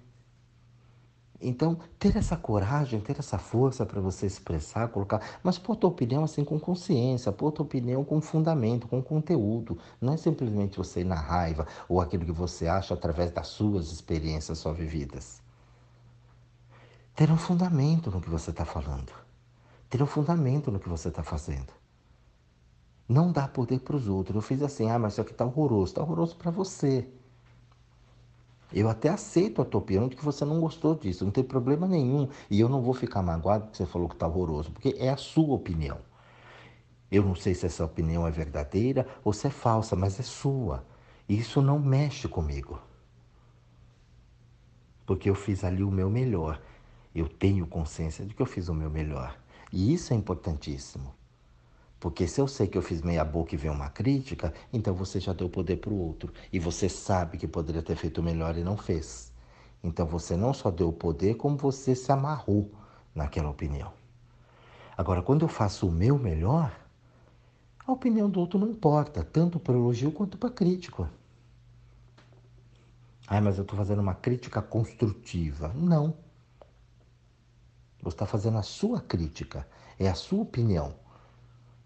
Então, 1.41 1.77
ter 1.99 2.15
essa 2.15 2.37
coragem, 2.37 3.01
ter 3.01 3.19
essa 3.19 3.37
força 3.37 3.85
para 3.85 3.99
você 3.99 4.25
expressar, 4.25 4.87
colocar, 4.87 5.21
mas 5.43 5.57
pôr 5.57 5.75
tua 5.75 5.89
opinião 5.89 6.23
assim 6.23 6.45
com 6.45 6.57
consciência, 6.57 7.33
pôr 7.33 7.51
tua 7.51 7.65
opinião 7.65 8.05
com 8.05 8.21
fundamento, 8.21 8.87
com 8.87 9.01
conteúdo. 9.01 9.77
Não 9.99 10.13
é 10.13 10.17
simplesmente 10.17 10.77
você 10.77 11.01
ir 11.01 11.05
na 11.05 11.19
raiva 11.19 11.67
ou 11.89 11.99
aquilo 11.99 12.23
que 12.23 12.31
você 12.31 12.67
acha 12.67 12.93
através 12.93 13.29
das 13.31 13.47
suas 13.47 13.91
experiências 13.91 14.57
só 14.57 14.71
vividas. 14.71 15.42
Ter 17.15 17.31
um 17.31 17.37
fundamento 17.37 18.09
no 18.09 18.19
que 18.19 18.29
você 18.29 18.49
está 18.49 18.65
falando. 18.65 19.11
Ter 19.89 20.01
um 20.01 20.07
fundamento 20.07 20.71
no 20.71 20.79
que 20.79 20.89
você 20.89 21.09
está 21.09 21.23
fazendo. 21.23 21.71
Não 23.07 23.31
dá 23.31 23.47
poder 23.47 23.79
para 23.79 23.95
os 23.95 24.07
outros. 24.07 24.35
Eu 24.35 24.41
fiz 24.41 24.61
assim, 24.63 24.89
ah, 24.89 24.97
mas 24.97 25.13
isso 25.13 25.21
aqui 25.21 25.31
está 25.31 25.45
horroroso. 25.45 25.91
Está 25.91 26.01
horroroso 26.01 26.35
para 26.35 26.49
você. 26.49 27.07
Eu 28.73 28.89
até 28.89 29.09
aceito 29.09 29.61
a 29.61 29.65
tua 29.65 29.79
opinião 29.79 30.07
de 30.07 30.15
que 30.15 30.25
você 30.25 30.43
não 30.43 30.59
gostou 30.59 30.95
disso, 30.95 31.23
não 31.23 31.31
tem 31.31 31.43
problema 31.43 31.87
nenhum. 31.87 32.27
E 32.49 32.59
eu 32.59 32.67
não 32.67 32.81
vou 32.81 32.93
ficar 32.93 33.21
magoado 33.21 33.65
porque 33.65 33.77
você 33.77 33.85
falou 33.85 34.09
que 34.09 34.15
está 34.15 34.27
horroroso, 34.27 34.71
porque 34.71 34.95
é 34.97 35.09
a 35.09 35.17
sua 35.17 35.53
opinião. 35.53 35.99
Eu 37.11 37.23
não 37.23 37.35
sei 37.35 37.53
se 37.53 37.67
essa 37.67 37.85
opinião 37.85 38.25
é 38.25 38.31
verdadeira 38.31 39.07
ou 39.23 39.31
se 39.31 39.45
é 39.45 39.51
falsa, 39.51 39.95
mas 39.95 40.19
é 40.19 40.23
sua. 40.23 40.83
E 41.29 41.37
isso 41.37 41.61
não 41.61 41.77
mexe 41.77 42.27
comigo. 42.27 42.81
Porque 45.05 45.29
eu 45.29 45.35
fiz 45.35 45.63
ali 45.63 45.83
o 45.83 45.91
meu 45.91 46.09
melhor. 46.09 46.59
Eu 47.13 47.27
tenho 47.27 47.67
consciência 47.67 48.25
de 48.25 48.33
que 48.33 48.41
eu 48.41 48.45
fiz 48.45 48.69
o 48.69 48.73
meu 48.73 48.89
melhor. 48.89 49.37
E 49.71 49.93
isso 49.93 50.13
é 50.13 50.15
importantíssimo. 50.15 51.13
Porque 51.99 52.27
se 52.27 52.41
eu 52.41 52.47
sei 52.47 52.67
que 52.67 52.77
eu 52.77 52.81
fiz 52.81 53.01
meia 53.01 53.23
boca 53.23 53.55
e 53.55 53.57
vem 53.57 53.71
uma 53.71 53.89
crítica, 53.89 54.53
então 54.73 54.93
você 54.93 55.19
já 55.19 55.31
deu 55.31 55.49
poder 55.49 55.77
para 55.77 55.91
o 55.93 55.97
outro. 55.97 56.33
E 56.51 56.59
você 56.59 56.89
sabe 56.89 57.37
que 57.37 57.47
poderia 57.47 57.81
ter 57.81 57.95
feito 57.95 58.21
melhor 58.21 58.57
e 58.57 58.63
não 58.63 58.75
fez. 58.75 59.31
Então 59.83 60.05
você 60.05 60.35
não 60.35 60.53
só 60.53 60.69
deu 60.69 60.89
o 60.89 60.93
poder, 60.93 61.35
como 61.35 61.55
você 61.55 61.95
se 61.95 62.11
amarrou 62.11 62.71
naquela 63.15 63.49
opinião. 63.49 63.93
Agora, 64.97 65.21
quando 65.21 65.43
eu 65.43 65.47
faço 65.47 65.87
o 65.87 65.91
meu 65.91 66.17
melhor, 66.17 66.71
a 67.85 67.91
opinião 67.91 68.29
do 68.29 68.39
outro 68.39 68.59
não 68.59 68.69
importa, 68.69 69.23
tanto 69.23 69.59
para 69.59 69.73
elogio 69.73 70.11
quanto 70.11 70.37
para 70.37 70.49
crítica. 70.49 71.09
Ah, 73.27 73.41
mas 73.41 73.57
eu 73.57 73.63
estou 73.63 73.77
fazendo 73.77 74.01
uma 74.01 74.13
crítica 74.13 74.61
construtiva. 74.61 75.69
Não. 75.73 76.13
Você 78.03 78.15
está 78.15 78.27
fazendo 78.27 78.59
a 78.59 78.63
sua 78.63 79.01
crítica, 79.01 79.67
é 79.97 80.07
a 80.07 80.13
sua 80.13 80.43
opinião 80.43 80.93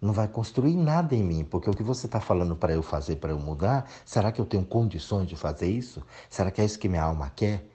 não 0.02 0.14
vai 0.14 0.28
construir 0.28 0.76
nada 0.76 1.16
em 1.16 1.24
mim, 1.24 1.44
porque 1.44 1.70
o 1.70 1.74
que 1.74 1.84
você 1.84 2.06
está 2.06 2.20
falando 2.20 2.56
para 2.56 2.74
eu 2.74 2.84
fazer, 2.84 3.16
para 3.16 3.32
eu 3.32 3.40
mudar, 3.40 3.90
será 4.06 4.32
que 4.32 4.40
eu 4.40 4.46
tenho 4.46 4.64
condições 4.64 5.28
de 5.28 5.36
fazer 5.36 5.70
isso? 5.70 6.04
Será 6.30 6.52
que 6.52 6.62
é 6.62 6.66
isso 6.66 6.80
que 6.80 6.88
minha 6.88 7.04
alma 7.04 7.32
quer? 7.36 7.68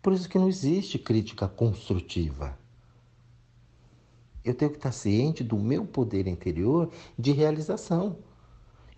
Por 0.00 0.12
isso 0.12 0.28
que 0.28 0.38
não 0.38 0.48
existe 0.48 0.98
crítica 0.98 1.48
construtiva. 1.48 2.56
Eu 4.44 4.54
tenho 4.54 4.70
que 4.70 4.78
estar 4.78 4.92
ciente 4.92 5.44
do 5.44 5.56
meu 5.56 5.84
poder 5.84 6.26
interior 6.26 6.90
de 7.18 7.32
realização. 7.32 8.16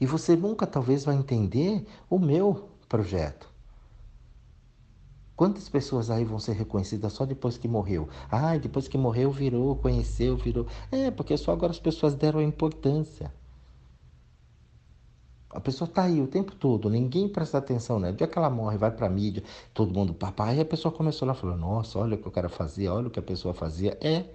E 0.00 0.06
você 0.06 0.37
nunca 0.37 0.66
talvez 0.66 1.04
vai 1.04 1.16
entender 1.16 1.85
o 2.08 2.18
meu 2.18 2.68
projeto. 2.88 3.52
Quantas 5.42 5.68
pessoas 5.68 6.09
aí 6.09 6.24
vão 6.24 6.38
ser 6.38 6.52
reconhecidas 6.52 7.14
só 7.14 7.26
depois 7.26 7.59
que 7.59 7.66
morreu? 7.66 8.09
Ah, 8.31 8.57
depois 8.57 8.87
que 8.87 8.96
morreu 8.96 9.28
virou, 9.33 9.74
conheceu, 9.74 10.37
virou. 10.37 10.68
É, 10.88 11.11
porque 11.11 11.37
só 11.37 11.50
agora 11.50 11.72
as 11.72 11.81
pessoas 11.81 12.14
deram 12.14 12.38
a 12.38 12.44
importância. 12.44 13.35
A 15.50 15.59
pessoa 15.61 15.88
está 15.88 16.05
aí 16.05 16.20
o 16.20 16.28
tempo 16.28 16.55
todo, 16.55 16.88
ninguém 16.88 17.28
presta 17.28 17.59
atenção 17.59 17.98
nela. 17.98 18.12
No 18.12 18.18
dia 18.18 18.28
que 18.28 18.38
ela 18.38 18.48
morre, 18.48 18.78
vai 18.78 18.92
para 18.92 19.09
a 19.09 19.11
mídia, 19.11 19.42
todo 19.74 19.92
mundo 19.92 20.14
papai, 20.14 20.59
e 20.59 20.61
a 20.61 20.64
pessoa 20.64 20.94
começou 20.94 21.26
lá 21.26 21.35
falando: 21.35 21.59
Nossa, 21.59 21.98
olha 21.98 22.14
o 22.14 22.18
que 22.18 22.28
o 22.28 22.31
cara 22.31 22.48
fazia, 22.48 22.94
olha 22.94 23.09
o 23.09 23.11
que 23.11 23.18
a 23.18 23.22
pessoa 23.22 23.52
fazia. 23.52 23.98
É, 24.00 24.26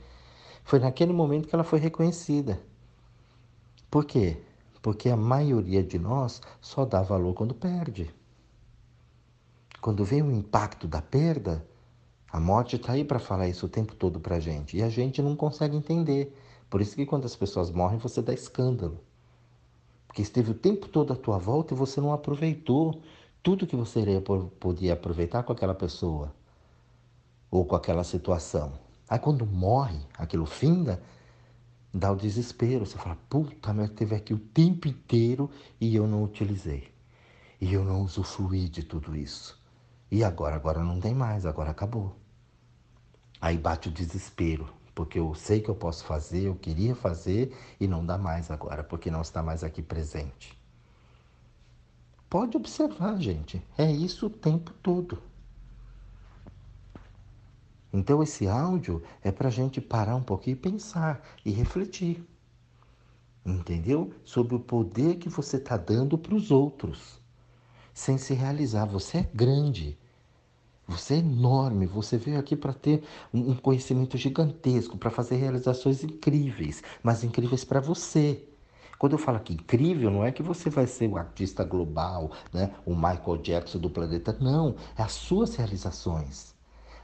foi 0.65 0.77
naquele 0.77 1.13
momento 1.13 1.47
que 1.47 1.55
ela 1.55 1.63
foi 1.63 1.79
reconhecida. 1.79 2.59
Por 3.89 4.03
quê? 4.03 4.41
Porque 4.81 5.07
a 5.07 5.15
maioria 5.15 5.81
de 5.81 5.97
nós 5.97 6.41
só 6.59 6.83
dá 6.83 7.01
valor 7.01 7.33
quando 7.33 7.55
perde. 7.55 8.13
Quando 9.81 10.03
vem 10.03 10.21
o 10.21 10.31
impacto 10.31 10.87
da 10.87 11.01
perda, 11.01 11.65
a 12.31 12.39
morte 12.39 12.75
está 12.75 12.93
aí 12.93 13.03
para 13.03 13.19
falar 13.19 13.47
isso 13.47 13.65
o 13.65 13.69
tempo 13.69 13.95
todo 13.95 14.19
para 14.19 14.35
a 14.35 14.39
gente. 14.39 14.77
E 14.77 14.83
a 14.83 14.89
gente 14.89 15.21
não 15.21 15.35
consegue 15.35 15.75
entender. 15.75 16.37
Por 16.69 16.81
isso 16.81 16.95
que 16.95 17.05
quando 17.05 17.25
as 17.25 17.35
pessoas 17.35 17.71
morrem, 17.71 17.97
você 17.97 18.21
dá 18.21 18.33
escândalo. 18.33 18.99
Porque 20.07 20.21
esteve 20.21 20.51
o 20.51 20.55
tempo 20.55 20.87
todo 20.87 21.13
à 21.13 21.15
tua 21.15 21.37
volta 21.37 21.73
e 21.73 21.77
você 21.77 22.01
não 22.01 22.11
aproveitou 22.11 23.01
tudo 23.41 23.67
que 23.67 23.75
você 23.75 24.03
podia 24.59 24.93
aproveitar 24.93 25.43
com 25.43 25.53
aquela 25.53 25.73
pessoa 25.73 26.33
ou 27.49 27.65
com 27.65 27.75
aquela 27.75 28.03
situação. 28.03 28.73
Aí 29.07 29.19
quando 29.19 29.45
morre, 29.45 29.99
aquilo 30.17 30.45
finda, 30.45 31.01
dá 31.93 32.11
o 32.11 32.15
desespero. 32.15 32.85
Você 32.85 32.97
fala, 32.97 33.17
puta 33.29 33.73
merda, 33.73 33.93
teve 33.93 34.15
aqui 34.15 34.33
o 34.33 34.39
tempo 34.39 34.87
inteiro 34.87 35.49
e 35.79 35.95
eu 35.95 36.05
não 36.05 36.23
utilizei. 36.23 36.91
E 37.61 37.73
eu 37.73 37.85
não 37.85 38.01
usufruí 38.01 38.67
de 38.67 38.83
tudo 38.83 39.15
isso. 39.15 39.56
E 40.09 40.23
agora? 40.23 40.55
Agora 40.55 40.83
não 40.83 40.99
tem 40.99 41.13
mais, 41.13 41.45
agora 41.45 41.71
acabou. 41.71 42.15
Aí 43.41 43.57
bate 43.57 43.89
o 43.89 43.91
desespero, 43.91 44.73
porque 44.95 45.19
eu 45.19 45.35
sei 45.35 45.61
que 45.61 45.69
eu 45.69 45.75
posso 45.75 46.05
fazer, 46.05 46.47
eu 46.47 46.55
queria 46.55 46.95
fazer 46.95 47.55
e 47.79 47.87
não 47.87 48.05
dá 48.05 48.17
mais 48.17 48.49
agora, 48.49 48.83
porque 48.83 49.11
não 49.11 49.21
está 49.21 49.43
mais 49.43 49.63
aqui 49.63 49.81
presente. 49.81 50.57
Pode 52.29 52.57
observar, 52.57 53.19
gente, 53.21 53.61
é 53.77 53.89
isso 53.91 54.27
o 54.27 54.29
tempo 54.29 54.73
todo. 54.81 55.21
Então 57.91 58.21
esse 58.21 58.47
áudio 58.47 59.01
é 59.23 59.31
para 59.31 59.47
a 59.47 59.51
gente 59.51 59.79
parar 59.79 60.15
um 60.15 60.23
pouquinho 60.23 60.55
e 60.55 60.59
pensar 60.59 61.21
e 61.45 61.51
refletir. 61.51 62.25
Entendeu? 63.45 64.13
Sobre 64.25 64.55
o 64.55 64.59
poder 64.59 65.15
que 65.15 65.29
você 65.29 65.57
está 65.57 65.77
dando 65.77 66.17
para 66.17 66.35
os 66.35 66.51
outros 66.51 67.21
sem 67.97 68.15
se 68.19 68.35
realizar. 68.35 68.85
Você 68.85 69.17
é 69.17 69.29
grande. 69.33 69.97
Você 70.87 71.15
é 71.15 71.17
enorme, 71.17 71.87
você 71.87 72.15
veio 72.15 72.39
aqui 72.39 72.55
para 72.55 72.71
ter 72.71 73.03
um 73.33 73.55
conhecimento 73.55 74.15
gigantesco, 74.15 74.97
para 74.97 75.09
fazer 75.09 75.35
realizações 75.35 76.03
incríveis, 76.03 76.81
mas 77.03 77.23
incríveis 77.23 77.65
para 77.65 77.81
você. 77.81 78.47
Quando 78.99 79.13
eu 79.13 79.17
falo 79.17 79.37
aqui 79.37 79.53
incrível, 79.53 80.11
não 80.11 80.23
é 80.23 80.31
que 80.31 80.43
você 80.43 80.69
vai 80.69 80.85
ser 80.85 81.09
o 81.09 81.17
artista 81.17 81.63
global, 81.63 82.31
né? 82.53 82.71
o 82.85 82.95
Michael 82.95 83.37
Jackson 83.41 83.79
do 83.79 83.89
planeta. 83.89 84.37
Não, 84.39 84.75
é 84.95 85.01
as 85.01 85.13
suas 85.13 85.55
realizações. 85.55 86.53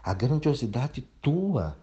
A 0.01 0.13
grandiosidade 0.13 1.01
tua. 1.21 1.75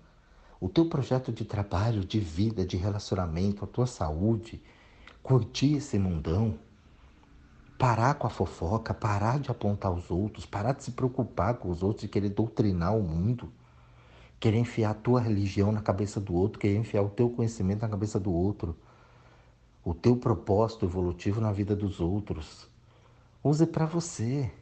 O 0.60 0.68
teu 0.68 0.88
projeto 0.88 1.32
de 1.32 1.44
trabalho, 1.44 2.04
de 2.04 2.20
vida, 2.20 2.64
de 2.64 2.76
relacionamento, 2.76 3.64
a 3.64 3.68
tua 3.68 3.86
saúde. 3.86 4.62
Curtir 5.22 5.74
esse 5.78 5.98
mundão 5.98 6.58
parar 7.80 8.16
com 8.16 8.26
a 8.26 8.30
fofoca, 8.30 8.92
parar 8.92 9.40
de 9.40 9.50
apontar 9.50 9.90
os 9.90 10.10
outros, 10.10 10.44
parar 10.44 10.72
de 10.72 10.84
se 10.84 10.90
preocupar 10.90 11.54
com 11.54 11.70
os 11.70 11.82
outros 11.82 12.04
e 12.04 12.08
querer 12.08 12.28
doutrinar 12.28 12.94
o 12.94 13.02
mundo, 13.02 13.50
querer 14.38 14.58
enfiar 14.58 14.90
a 14.90 14.94
tua 14.94 15.18
religião 15.18 15.72
na 15.72 15.80
cabeça 15.80 16.20
do 16.20 16.34
outro, 16.34 16.58
querer 16.58 16.76
enfiar 16.76 17.00
o 17.00 17.08
teu 17.08 17.30
conhecimento 17.30 17.80
na 17.80 17.88
cabeça 17.88 18.20
do 18.20 18.30
outro, 18.30 18.76
o 19.82 19.94
teu 19.94 20.14
propósito 20.14 20.84
evolutivo 20.84 21.40
na 21.40 21.52
vida 21.52 21.74
dos 21.74 22.00
outros. 22.00 22.68
Use 23.42 23.64
para 23.64 23.86
você. 23.86 24.52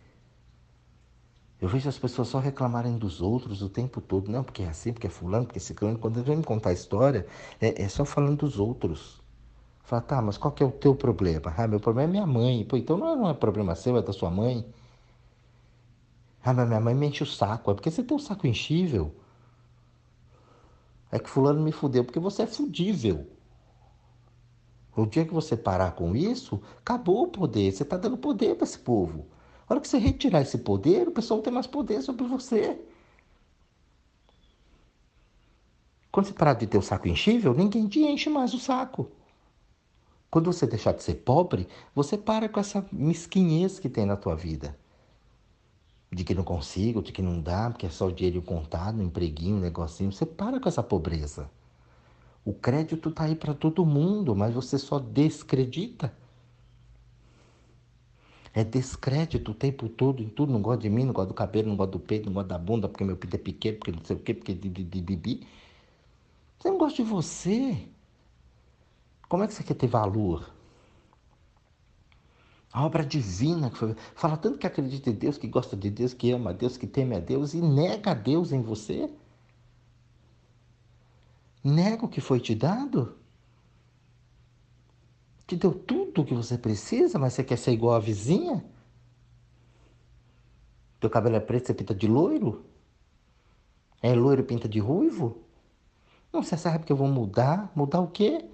Eu 1.60 1.68
vejo 1.68 1.88
as 1.88 1.98
pessoas 1.98 2.28
só 2.28 2.38
reclamarem 2.38 2.96
dos 2.96 3.20
outros 3.20 3.62
o 3.62 3.68
tempo 3.68 4.00
todo. 4.00 4.30
Não, 4.30 4.44
porque 4.44 4.62
é 4.62 4.68
assim, 4.68 4.92
porque 4.92 5.08
é 5.08 5.10
fulano, 5.10 5.44
porque 5.44 5.58
é 5.58 5.60
ciclano. 5.60 5.98
Quando 5.98 6.22
vem 6.22 6.36
me 6.36 6.44
contar 6.44 6.70
a 6.70 6.72
história, 6.72 7.26
é, 7.60 7.82
é 7.82 7.88
só 7.88 8.04
falando 8.04 8.46
dos 8.46 8.60
outros. 8.60 9.20
Fala, 9.88 10.02
tá, 10.02 10.20
mas 10.20 10.36
qual 10.36 10.52
que 10.52 10.62
é 10.62 10.66
o 10.66 10.70
teu 10.70 10.94
problema? 10.94 11.50
Ah, 11.56 11.66
meu 11.66 11.80
problema 11.80 12.10
é 12.10 12.12
minha 12.12 12.26
mãe. 12.26 12.62
Pô, 12.62 12.76
então 12.76 12.98
não 12.98 13.08
é, 13.10 13.16
não 13.16 13.30
é 13.30 13.32
problema 13.32 13.74
seu, 13.74 13.96
é 13.96 14.02
da 14.02 14.12
sua 14.12 14.30
mãe. 14.30 14.62
Ah, 16.44 16.52
mas 16.52 16.68
minha 16.68 16.78
mãe 16.80 16.94
me 16.94 17.06
enche 17.06 17.22
o 17.22 17.26
saco. 17.26 17.70
É 17.70 17.74
porque 17.74 17.90
você 17.90 18.02
tem 18.02 18.14
um 18.14 18.20
saco 18.20 18.46
enchível. 18.46 19.14
É 21.10 21.18
que 21.18 21.30
fulano 21.30 21.62
me 21.62 21.72
fudeu, 21.72 22.04
porque 22.04 22.20
você 22.20 22.42
é 22.42 22.46
fudível. 22.46 23.26
O 24.94 25.06
dia 25.06 25.24
que 25.24 25.32
você 25.32 25.56
parar 25.56 25.92
com 25.92 26.14
isso, 26.14 26.60
acabou 26.80 27.22
o 27.22 27.28
poder. 27.28 27.72
Você 27.72 27.82
está 27.82 27.96
dando 27.96 28.18
poder 28.18 28.56
para 28.56 28.64
esse 28.64 28.78
povo. 28.78 29.24
A 29.66 29.72
hora 29.72 29.80
que 29.80 29.88
você 29.88 29.96
retirar 29.96 30.42
esse 30.42 30.58
poder, 30.58 31.08
o 31.08 31.12
pessoal 31.12 31.40
tem 31.40 31.50
mais 31.52 31.66
poder 31.66 32.02
sobre 32.02 32.26
você. 32.26 32.78
Quando 36.12 36.26
você 36.26 36.34
parar 36.34 36.52
de 36.52 36.66
ter 36.66 36.76
o 36.76 36.82
saco 36.82 37.08
enchível, 37.08 37.54
ninguém 37.54 37.88
te 37.88 38.00
enche 38.00 38.28
mais 38.28 38.52
o 38.52 38.58
saco. 38.58 39.10
Quando 40.30 40.52
você 40.52 40.66
deixar 40.66 40.92
de 40.92 41.02
ser 41.02 41.14
pobre, 41.14 41.66
você 41.94 42.18
para 42.18 42.48
com 42.48 42.60
essa 42.60 42.86
mesquinhez 42.92 43.78
que 43.78 43.88
tem 43.88 44.04
na 44.04 44.16
tua 44.16 44.36
vida. 44.36 44.76
De 46.12 46.24
que 46.24 46.34
não 46.34 46.44
consigo, 46.44 47.02
de 47.02 47.12
que 47.12 47.22
não 47.22 47.40
dá, 47.40 47.70
porque 47.70 47.86
é 47.86 47.90
só 47.90 48.06
o 48.06 48.12
dinheiro 48.12 48.42
contado, 48.42 48.98
um 48.98 49.04
empreguinho, 49.04 49.56
um 49.56 49.60
negocinho. 49.60 50.12
Você 50.12 50.26
para 50.26 50.60
com 50.60 50.68
essa 50.68 50.82
pobreza. 50.82 51.50
O 52.44 52.52
crédito 52.52 53.08
está 53.08 53.24
aí 53.24 53.34
para 53.34 53.54
todo 53.54 53.84
mundo, 53.84 54.34
mas 54.34 54.54
você 54.54 54.78
só 54.78 54.98
descredita. 54.98 56.12
É 58.54 58.64
descrédito 58.64 59.52
o 59.52 59.54
tempo 59.54 59.88
todo 59.88 60.22
em 60.22 60.28
tudo. 60.28 60.52
Não 60.52 60.60
gosta 60.60 60.82
de 60.82 60.90
mim, 60.90 61.04
não 61.04 61.12
gosta 61.12 61.28
do 61.28 61.34
cabelo, 61.34 61.68
não 61.68 61.76
gosta 61.76 61.92
do 61.92 62.00
peito, 62.00 62.26
não 62.26 62.34
gosta 62.34 62.48
da 62.48 62.58
bunda, 62.58 62.88
porque 62.88 63.04
meu 63.04 63.16
peito 63.16 63.34
é 63.36 63.38
pequeno, 63.38 63.78
porque 63.78 63.92
não 63.92 64.04
sei 64.04 64.16
o 64.16 64.18
quê, 64.18 64.34
porque 64.34 64.54
bibi. 64.54 65.46
Você 66.58 66.70
não 66.70 66.78
gosta 66.78 67.02
de 67.02 67.08
você. 67.08 67.88
Como 69.28 69.42
é 69.42 69.46
que 69.46 69.54
você 69.54 69.62
quer 69.62 69.74
ter 69.74 69.86
valor? 69.86 70.52
A 72.72 72.84
obra 72.84 73.04
divina 73.04 73.70
que 73.70 73.78
foi. 73.78 73.94
Fala 74.14 74.36
tanto 74.36 74.58
que 74.58 74.66
acredita 74.66 75.10
em 75.10 75.14
Deus, 75.14 75.38
que 75.38 75.46
gosta 75.46 75.76
de 75.76 75.90
Deus, 75.90 76.14
que 76.14 76.30
ama 76.30 76.50
a 76.50 76.52
Deus, 76.52 76.76
que 76.76 76.86
teme 76.86 77.16
a 77.16 77.20
Deus 77.20 77.54
e 77.54 77.60
nega 77.60 78.12
a 78.12 78.14
Deus 78.14 78.52
em 78.52 78.62
você. 78.62 79.10
Nega 81.62 82.04
o 82.04 82.08
que 82.08 82.20
foi 82.20 82.40
te 82.40 82.54
dado 82.54 83.18
te 85.48 85.56
deu 85.56 85.72
tudo 85.72 86.20
o 86.20 86.24
que 86.26 86.34
você 86.34 86.58
precisa, 86.58 87.18
mas 87.18 87.32
você 87.32 87.42
quer 87.42 87.56
ser 87.56 87.72
igual 87.72 87.94
a 87.94 87.98
vizinha? 87.98 88.62
Teu 91.00 91.08
cabelo 91.08 91.36
é 91.36 91.40
preto, 91.40 91.66
você 91.66 91.74
pinta 91.74 91.94
de 91.94 92.06
loiro? 92.06 92.66
É 94.02 94.14
loiro 94.14 94.44
pinta 94.44 94.68
de 94.68 94.78
ruivo? 94.78 95.42
Não, 96.30 96.42
você 96.42 96.54
sabe 96.54 96.84
que 96.84 96.92
eu 96.92 96.96
vou 96.96 97.08
mudar? 97.08 97.72
Mudar 97.74 98.00
o 98.00 98.08
quê? 98.08 98.44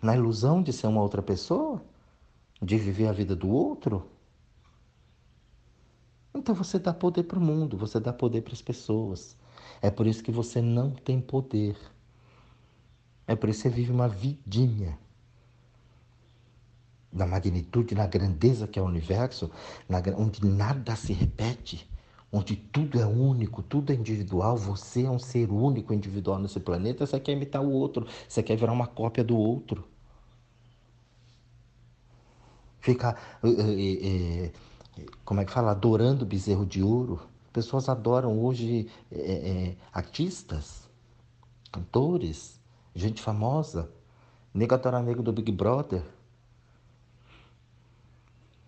Na 0.00 0.14
ilusão 0.16 0.62
de 0.62 0.72
ser 0.72 0.86
uma 0.86 1.02
outra 1.02 1.22
pessoa? 1.22 1.82
De 2.62 2.76
viver 2.76 3.08
a 3.08 3.12
vida 3.12 3.34
do 3.34 3.48
outro? 3.48 4.08
Então 6.34 6.54
você 6.54 6.78
dá 6.78 6.94
poder 6.94 7.24
para 7.24 7.38
o 7.38 7.42
mundo, 7.42 7.76
você 7.76 7.98
dá 7.98 8.12
poder 8.12 8.42
para 8.42 8.52
as 8.52 8.62
pessoas. 8.62 9.36
É 9.82 9.90
por 9.90 10.06
isso 10.06 10.22
que 10.22 10.30
você 10.30 10.60
não 10.60 10.90
tem 10.90 11.20
poder. 11.20 11.76
É 13.26 13.34
por 13.34 13.48
isso 13.48 13.62
que 13.62 13.68
você 13.68 13.74
vive 13.74 13.92
uma 13.92 14.08
vidinha 14.08 14.98
na 17.12 17.26
magnitude, 17.26 17.94
na 17.94 18.06
grandeza 18.06 18.68
que 18.68 18.78
é 18.78 18.82
o 18.82 18.84
universo, 18.84 19.50
na, 19.88 19.98
onde 20.16 20.44
nada 20.46 20.94
se 20.94 21.12
repete, 21.12 21.88
onde 22.30 22.54
tudo 22.54 23.00
é 23.00 23.06
único, 23.06 23.62
tudo 23.62 23.92
é 23.92 23.96
individual, 23.96 24.56
você 24.56 25.04
é 25.04 25.10
um 25.10 25.18
ser 25.18 25.50
único, 25.50 25.94
individual 25.94 26.38
nesse 26.38 26.60
planeta, 26.60 27.06
você 27.06 27.18
quer 27.18 27.32
imitar 27.32 27.62
o 27.62 27.70
outro, 27.70 28.06
você 28.28 28.42
quer 28.42 28.56
virar 28.56 28.72
uma 28.72 28.86
cópia 28.86 29.24
do 29.24 29.36
outro. 29.36 29.87
Fica, 32.80 33.16
eh, 33.42 34.52
eh, 34.98 35.06
como 35.24 35.40
é 35.40 35.44
que 35.44 35.52
fala, 35.52 35.72
adorando 35.72 36.24
bezerro 36.24 36.64
de 36.64 36.82
ouro. 36.82 37.20
Pessoas 37.52 37.88
adoram 37.88 38.38
hoje 38.38 38.88
artistas, 39.92 40.88
cantores, 41.72 42.60
gente 42.94 43.20
famosa. 43.20 43.90
Nego 44.54 44.74
adora 44.74 45.02
nego 45.02 45.22
do 45.22 45.32
Big 45.32 45.50
Brother. 45.50 46.04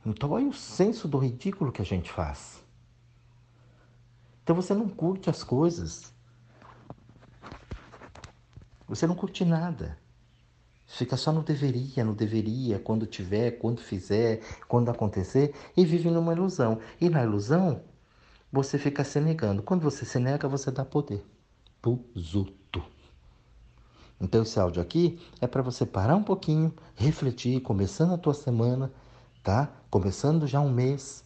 Então 0.05 0.31
olha 0.31 0.49
o 0.49 0.53
senso 0.53 1.07
do 1.07 1.19
ridículo 1.19 1.71
que 1.71 1.83
a 1.83 1.85
gente 1.85 2.11
faz. 2.11 2.63
Então 4.43 4.57
você 4.57 4.75
não 4.75 4.89
curte 4.89 5.31
as 5.31 5.45
coisas. 5.45 6.13
Você 8.89 9.07
não 9.07 9.15
curte 9.15 9.45
nada. 9.45 10.00
Fica 10.93 11.17
só 11.17 11.31
no 11.31 11.43
deveria, 11.43 12.05
no 12.05 12.15
deveria, 12.15 12.81
quando 12.81 13.07
tiver, 13.07 13.53
quando 13.53 13.81
fizer, 13.81 14.41
quando 14.67 14.91
acontecer, 14.91 15.55
e 15.77 15.85
vive 15.85 16.11
numa 16.11 16.33
ilusão. 16.33 16.81
E 17.01 17.09
na 17.09 17.23
ilusão, 17.23 17.81
você 18.53 18.77
fica 18.77 19.05
se 19.05 19.21
negando. 19.21 19.63
Quando 19.63 19.83
você 19.83 20.05
se 20.05 20.19
nega, 20.19 20.49
você 20.49 20.71
dá 20.71 20.85
poder. 20.85 21.25
Puzuto. 21.81 22.83
Então 24.21 24.43
esse 24.43 24.59
áudio 24.59 24.83
aqui 24.83 25.19
é 25.41 25.47
para 25.47 25.63
você 25.63 25.87
parar 25.87 26.17
um 26.17 26.25
pouquinho, 26.25 26.75
refletir, 26.97 27.61
começando 27.61 28.13
a 28.13 28.19
tua 28.19 28.35
semana, 28.35 28.93
tá? 29.45 29.73
Começando 29.89 30.47
já 30.47 30.61
um 30.61 30.71
mês 30.71 31.25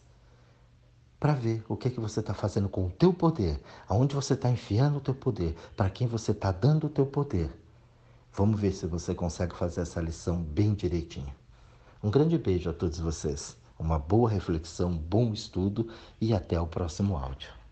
para 1.19 1.33
ver 1.33 1.65
o 1.67 1.75
que 1.75 1.89
que 1.89 1.99
você 1.99 2.19
está 2.19 2.35
fazendo 2.35 2.69
com 2.69 2.85
o 2.85 2.91
teu 2.91 3.11
poder, 3.11 3.59
aonde 3.89 4.13
você 4.13 4.33
está 4.33 4.49
enfiando 4.49 4.97
o 4.97 5.01
teu 5.01 5.15
poder, 5.15 5.55
para 5.75 5.89
quem 5.89 6.07
você 6.07 6.31
está 6.31 6.51
dando 6.51 6.85
o 6.85 6.89
teu 6.89 7.05
poder. 7.05 7.64
Vamos 8.37 8.59
ver 8.59 8.73
se 8.73 8.85
você 8.85 9.15
consegue 9.15 9.55
fazer 9.55 9.79
essa 9.79 10.01
lição 10.01 10.43
bem 10.43 10.73
direitinho. 10.73 11.33
Um 12.03 12.11
grande 12.11 12.37
beijo 12.37 12.69
a 12.69 12.73
todos 12.73 12.99
vocês, 12.99 13.55
uma 13.79 13.97
boa 13.97 14.29
reflexão, 14.29 14.91
bom 14.91 15.31
estudo 15.31 15.87
e 16.19 16.33
até 16.33 16.59
o 16.59 16.67
próximo 16.67 17.15
áudio. 17.15 17.64